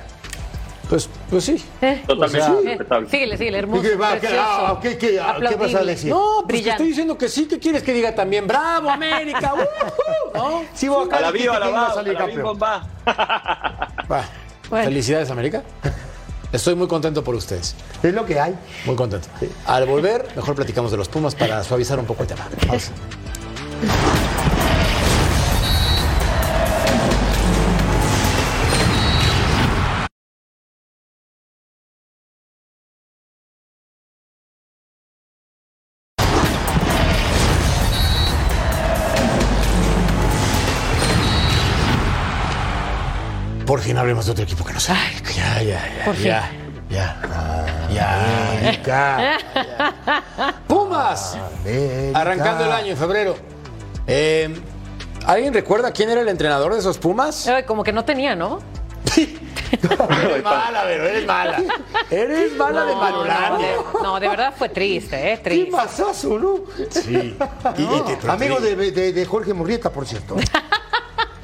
[0.89, 1.63] Pues, pues sí.
[1.81, 3.09] Eh, Totalmente O sea, respetable.
[3.09, 3.81] síguele, síguele, hermoso.
[3.81, 4.13] ¿Qué va?
[4.13, 5.85] ¿Qué- precioso, ah, ¿qué- qué- ah, qué vas a aplaudible.
[5.85, 6.09] decir?
[6.11, 7.47] No, pues te estoy diciendo que sí.
[7.47, 8.45] ¿Qué quieres que diga también?
[8.45, 9.53] ¡Bravo, América!
[10.33, 10.37] ¡Uh!
[10.37, 10.61] ¿No?
[10.75, 12.43] Sí, A la viva, a la a va, a salir la campeón.
[12.43, 12.87] bomba.
[13.07, 14.25] Va.
[14.69, 14.85] Bueno.
[14.85, 15.63] Felicidades, América.
[16.51, 17.75] Estoy muy contento por ustedes.
[18.03, 18.55] Es lo que hay.
[18.85, 19.27] Muy contento.
[19.65, 22.47] Al volver, mejor platicamos de los Pumas para suavizar un poco el tema.
[22.67, 22.91] Vamos.
[43.85, 44.99] Fin hablemos de otro equipo que no sabe.
[45.35, 46.05] Ya, ya, ya.
[46.05, 46.25] Por fin.
[46.25, 46.51] ya,
[46.89, 48.51] ya, ya.
[48.59, 49.37] América.
[50.67, 51.37] Pumas.
[51.61, 52.19] América.
[52.19, 53.35] Arrancando el año en febrero.
[54.07, 54.59] Eh,
[55.27, 57.47] ¿Alguien recuerda quién era el entrenador de esos Pumas?
[57.67, 58.59] Como que no tenía, ¿no?
[59.15, 61.63] eres mala, pero eres mala.
[62.09, 63.67] Eres mala de No, Malolandia.
[63.67, 65.37] de- no, de verdad fue triste, ¿eh?
[65.37, 65.71] Qué Triste.
[65.71, 66.59] masazo, ¿no?
[66.89, 67.35] Sí.
[67.77, 70.35] Y- y te- pero Amigo de- de Jorge Murrieta, por cierto.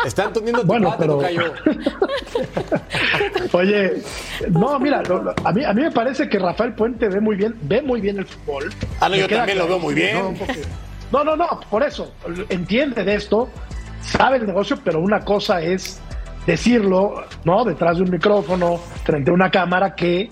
[0.06, 1.20] Están teniendo tu Bueno, pero-.
[3.54, 4.02] Oye,
[4.50, 7.36] no, mira, lo- lo- a, mí, a mí me parece que Rafael Puente ve muy
[7.36, 8.72] bien, ve muy bien el fútbol.
[9.00, 10.18] Ah, no, yo también lo veo muy bien.
[10.18, 10.62] No, porque-
[11.12, 12.14] No, no, no, por eso,
[12.50, 13.50] entiende de esto,
[14.02, 16.00] sabe el negocio, pero una cosa es
[16.48, 17.66] decirlo, ¿no?
[17.66, 20.30] Detrás de un micrófono, frente a una cámara, que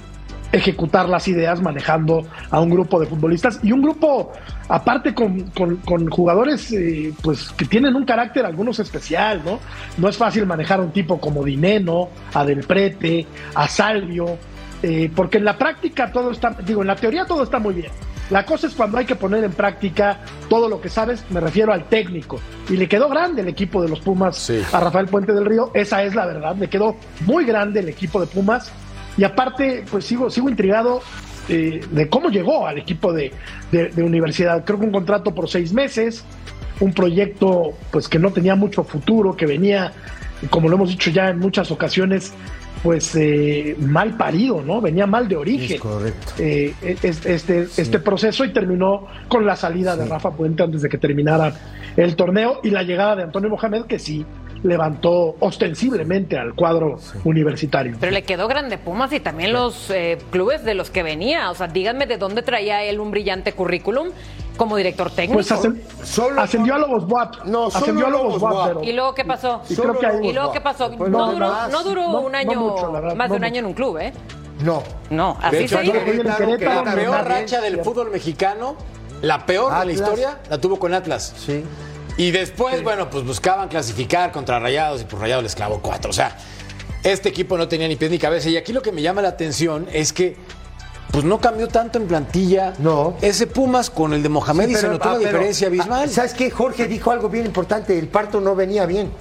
[0.51, 4.31] ejecutar las ideas manejando a un grupo de futbolistas y un grupo
[4.67, 9.59] aparte con, con- con jugadores eh, pues que tienen un carácter algunos especial, ¿no?
[9.97, 13.25] No es fácil manejar a un tipo como Dineno, a Del Prete,
[13.55, 14.37] a Salvio,
[14.81, 17.91] eh, porque en la práctica todo está, digo, en la teoría todo está muy bien.
[18.29, 20.19] La cosa es cuando hay que poner en práctica
[20.49, 22.39] todo lo que sabes, me refiero al técnico.
[22.69, 24.61] Y le quedó grande el equipo de los Pumas Sí.
[24.71, 26.95] a Rafael Puente del Río, esa es la verdad, le quedó
[27.25, 28.71] muy grande el equipo de Pumas.
[29.20, 31.01] Y aparte, pues sigo, sigo intrigado
[31.49, 33.34] eh, de cómo llegó al equipo de,
[33.72, 34.63] de- de universidad.
[34.63, 36.24] Creo que un contrato por seis meses,
[36.80, 39.91] un proyecto pues que no tenía mucho futuro, que venía,
[40.49, 42.32] como lo hemos dicho ya en muchas ocasiones,
[42.82, 44.80] pues eh, mal parido, ¿no?
[44.80, 45.76] Venía mal de origen.
[45.76, 46.32] Es correcto.
[46.39, 50.88] eh, es- este, este proceso y terminó con la salida de Rafa Puente antes de
[50.88, 51.53] que terminara
[51.97, 54.26] el torneo y la llegada de Antonio Mohamed, que sí
[54.64, 57.95] levantó ostensiblemente al cuadro universitario.
[57.99, 61.49] Pero le quedó grande Pumas y también los eh, clubes de los que venía.
[61.51, 64.10] O sea, díganme de dónde traía él un brillante currículum
[64.57, 65.36] como director técnico.
[65.36, 65.47] Pues
[66.03, 67.45] Solo- ascendió a Lobos Buap.
[67.45, 69.62] No, solo ascendió a Lobos Buap, pero- ¿Y luego qué pasó?
[69.70, 70.91] Y creo que ahí- ¿Y luego qué pasó?
[70.97, 71.72] Pues no, no, duró, más.
[71.72, 73.74] no duró No, un no año, mucho, la verdad, más de un año en un
[73.74, 74.12] club, ¿eh?
[74.62, 74.84] No.
[75.10, 78.76] No, De así hecho, se el Querétaro, Querétaro, La Querétaro, peor racha del fútbol mexicano,
[79.22, 79.95] la peor de la Atlas.
[79.95, 81.34] historia, la tuvo con Atlas.
[81.38, 81.64] Sí.
[82.20, 86.09] Y después, bueno, pues buscaban clasificar contra Rayados y pues Rayados les clavó cuatro.
[86.09, 86.36] O sea,
[87.01, 88.49] este equipo no tenía ni pies ni cabeza.
[88.49, 90.36] Y aquí lo que me llama la atención es que
[91.11, 92.74] pues no cambió tanto en plantilla.
[92.78, 93.15] No.
[93.22, 95.67] Ese Pumas con el de Mohamed Sí, y se pero- notó ah, una pero, diferencia
[95.67, 96.09] ah, abismal.
[96.09, 96.51] ¿Sabes qué?
[96.51, 97.97] Jorge dijo algo bien importante.
[97.97, 99.13] El parto no venía bien.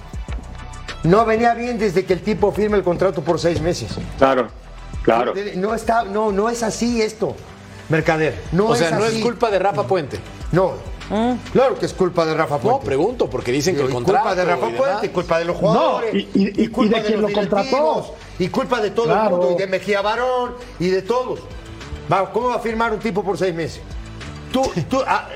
[1.05, 3.93] No venía bien desde que el tipo firma el contrato por seis meses.
[4.19, 4.49] Claro,
[5.05, 5.35] claro.
[5.55, 7.37] No está, no, no es así esto,
[7.91, 8.35] Mercader.
[8.51, 9.19] No o sea, es no así.
[9.19, 10.19] es culpa de Rafa Puente.
[10.51, 10.98] No.
[11.53, 12.87] Claro que es culpa de Rafa No, Puente.
[12.87, 14.21] pregunto, porque dicen que el contrato.
[14.23, 14.73] culpa de Rafa y.
[14.75, 17.37] Puente, y culpa de los jugadores, No, y- y- y culpa de quien los lo
[17.39, 18.15] contrató.
[18.39, 19.25] y culpa de todo Claro.
[19.25, 21.41] el mundo, y de Mejía Barón, y de todos.
[22.33, 23.81] ¿Cómo va a firmar un tipo por seis meses?
[24.53, 25.29] Tú, tú, ah,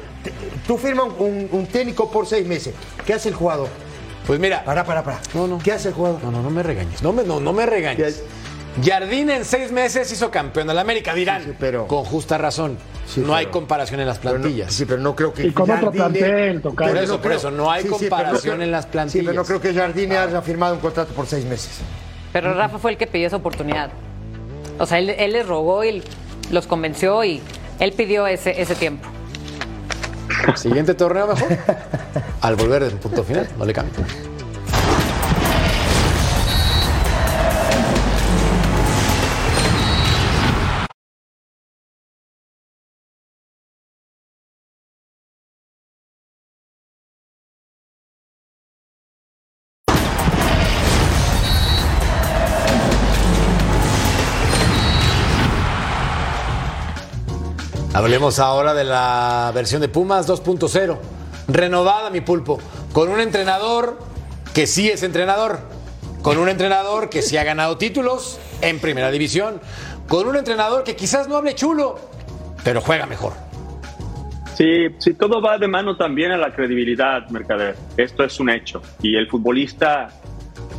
[0.66, 2.74] tú firmas un, un técnico por seis meses.
[3.06, 3.68] ¿Qué hace el jugador?
[4.26, 4.64] Pues mira.
[4.64, 5.20] Para, para, para.
[5.34, 5.58] No, no.
[5.58, 6.22] ¿Qué hace el jugador?
[6.22, 7.02] No, no, no me regañes.
[7.02, 8.22] No me, no, no me regañes.
[8.84, 11.42] Jardín en seis meses hizo campeón de la América, dirán.
[11.42, 12.78] Sí, sí, pero- Con justa razón.
[13.06, 14.72] Sí, no hay comparación en las Pero no- plantillas.
[14.72, 15.46] sí, pero no creo que.
[15.46, 16.90] Y con otro plantel, tocayo.
[16.92, 19.46] Por eso, no por eso, no hay comparación en las Sí, pero no plantillas.
[19.46, 21.80] creo que Jardine haya firmado un contrato por seis meses.
[22.32, 23.90] Pero Rafa fue el que pidió esa oportunidad.
[24.78, 26.02] O sea, él, él les rogó y
[26.50, 27.42] los convenció y
[27.78, 29.06] él pidió ese, ese tiempo.
[30.56, 31.48] Siguiente torneo mejor.
[32.40, 33.92] Al volver del punto final, no le cambio.
[58.12, 60.98] Hablemos ahora de la versión de Pumas 2.0.
[61.48, 62.60] Renovada, mi pulpo.
[62.92, 63.98] Con un entrenador
[64.52, 65.60] que sí es entrenador.
[66.20, 69.62] Con un entrenador que sí ha ganado títulos en primera división.
[70.08, 71.98] Con un entrenador que quizás no hable chulo,
[72.62, 73.32] pero juega mejor.
[74.56, 77.76] Sí, sí, todo va de mano también a la credibilidad, Mercader.
[77.96, 78.82] Esto es un hecho.
[79.00, 80.10] Y el futbolista,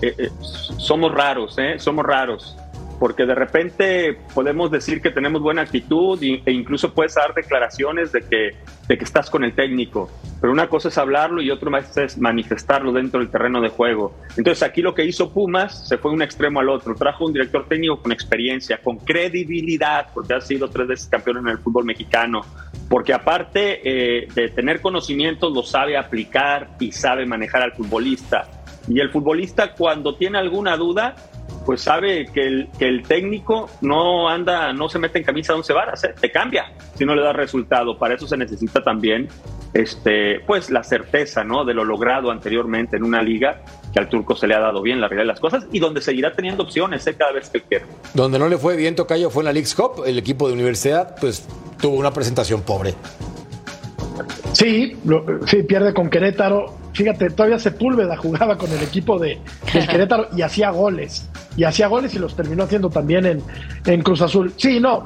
[0.03, 0.29] eh, eh,
[0.77, 1.79] somos raros, ¿eh?
[1.79, 2.55] Somos raros.
[3.03, 8.21] Porque de repente podemos decir que tenemos buena actitud e incluso puedes dar declaraciones de
[8.21, 8.55] que,
[8.87, 12.93] de que estás con el técnico, pero una cosa es hablarlo y otra es manifestarlo
[12.93, 14.15] dentro del terreno de juego.
[14.37, 17.33] Entonces aquí lo que hizo Pumas se fue de un extremo al otro, trajo un
[17.33, 21.83] director técnico con experiencia, con credibilidad, porque ha sido tres veces campeón en el fútbol
[21.83, 22.45] mexicano,
[22.87, 28.47] porque aparte eh, de tener conocimientos lo sabe aplicar y sabe manejar al futbolista.
[28.87, 31.15] Y el futbolista cuando tiene alguna duda,
[31.65, 35.59] pues sabe que el, que el técnico no anda, no se mete en camisa de
[35.59, 36.13] once varas, ¿eh?
[36.19, 37.97] te cambia si no le da resultado.
[37.97, 39.27] Para eso se necesita también
[39.73, 41.65] este, pues la certeza ¿no?
[41.65, 43.61] de lo logrado anteriormente en una liga
[43.91, 46.01] que al turco se le ha dado bien la realidad de las cosas y donde
[46.01, 47.15] seguirá teniendo opciones ¿eh?
[47.15, 47.85] cada vez que quiera.
[48.13, 51.15] Donde no le fue bien Tocayo fue en la League's Cup, el equipo de universidad
[51.19, 51.47] pues
[51.79, 52.93] tuvo una presentación pobre.
[54.53, 54.95] Sí,
[55.47, 56.77] sí, pierde con Querétaro.
[56.93, 59.39] Fíjate, todavía Sepúlveda jugaba con el equipo de,
[59.71, 61.27] Querétaro y hacía goles.
[61.57, 63.41] Y hacía goles y los terminó haciendo también en,
[63.85, 64.53] en Cruz Azul.
[64.57, 65.05] Sí, no,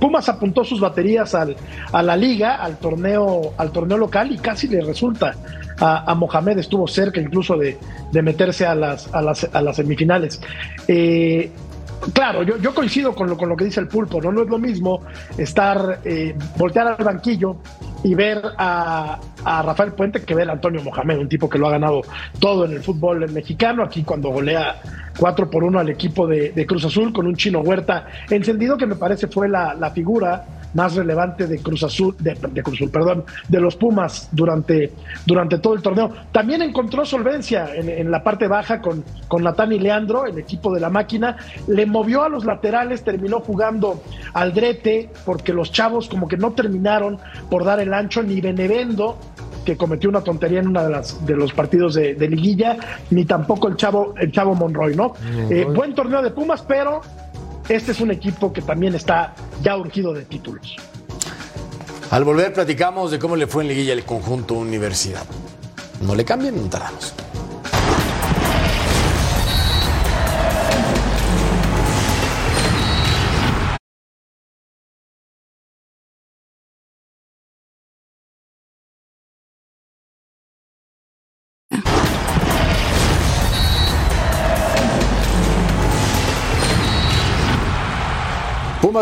[0.00, 1.56] Pumas apuntó sus baterías al,
[1.92, 5.34] a la liga, al torneo, al torneo local y casi le resulta.
[5.78, 7.76] A, Mohamed estuvo cerca incluso de,
[8.12, 10.40] meterse a las, a las, a las semifinales.
[10.88, 11.50] Eh,
[12.12, 14.30] Claro, yo, yo coincido con lo, con lo que dice el pulpo, ¿no?
[14.30, 15.00] No es lo mismo
[15.36, 17.56] estar, eh, voltear al banquillo
[18.04, 21.70] y ver a, Rafael Puente que ver a Antonio Mohamed, un tipo que lo ha
[21.70, 22.02] ganado
[22.38, 24.80] todo en el fútbol mexicano, aquí cuando golea
[25.18, 28.96] 4 por 1 al equipo de, Cruz Azul con un chino Huerta encendido que me
[28.96, 30.44] parece fue la, la figura
[30.74, 34.92] más relevante de Cruz Azul, de, Cruz Azul, perdón, de los Pumas durante,
[35.26, 36.12] durante todo el torneo.
[36.32, 40.80] También encontró solvencia en, la parte baja con, con Natán y Leandro, el equipo de
[40.80, 41.36] la máquina.
[41.66, 44.02] Le movió a los laterales, terminó jugando
[44.34, 47.18] al drete, porque los chavos como que no terminaron
[47.50, 49.18] por dar el ancho, ni Benevendo
[49.66, 52.76] que cometió una tontería en uno de, las, de los partidos de, liguilla,
[53.10, 55.14] ni tampoco el chavo, el chavo Monroy, ¿no?
[55.50, 57.00] Eh, buen torneo de Pumas, pero
[57.68, 60.76] este es un equipo que también está ya urgido de títulos.
[62.10, 65.24] Al volver platicamos de cómo le fue en liguilla el conjunto universidad.
[66.00, 67.14] No le cambien, no tardamos.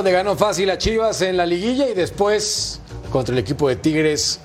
[0.05, 2.80] Le ganó fácil a Chivas en la liguilla y después
[3.11, 4.38] contra el equipo de Tigres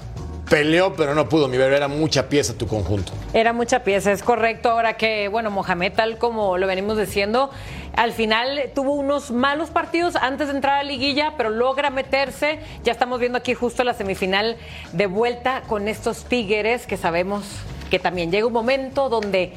[0.49, 1.75] peleó, pero no pudo, mi bebé.
[1.75, 3.11] Era mucha pieza tu conjunto.
[3.33, 4.69] Era mucha pieza, es correcto.
[4.69, 7.49] Ahora que, bueno, Mohamed, tal como lo venimos diciendo,
[7.97, 12.59] al final tuvo unos malos partidos antes de entrar a la liguilla, pero logra meterse.
[12.85, 14.55] Ya estamos viendo aquí justo la semifinal
[14.93, 17.43] de vuelta con estos Tigres que sabemos
[17.91, 19.53] que también llega un momento donde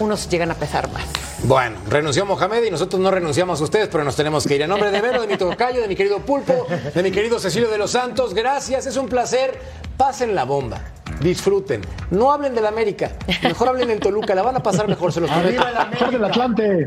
[0.00, 1.04] unos llegan a pesar más.
[1.44, 4.62] Bueno, renunció Mohamed y nosotros no renunciamos a ustedes, pero nos tenemos que ir.
[4.62, 7.70] En nombre de Vero, de mi tocayo, de mi querido Pulpo, de mi querido Cecilio
[7.70, 9.58] de los Santos, gracias, es un placer.
[9.96, 10.80] Pasen la bomba.
[11.20, 11.82] Disfruten.
[12.10, 13.12] No hablen del América.
[13.42, 14.34] Mejor hablen en Toluca.
[14.34, 15.60] La van a pasar mejor, se los prometo.
[15.62, 16.86] Arriba el del Atlante.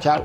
[0.00, 0.24] Chao.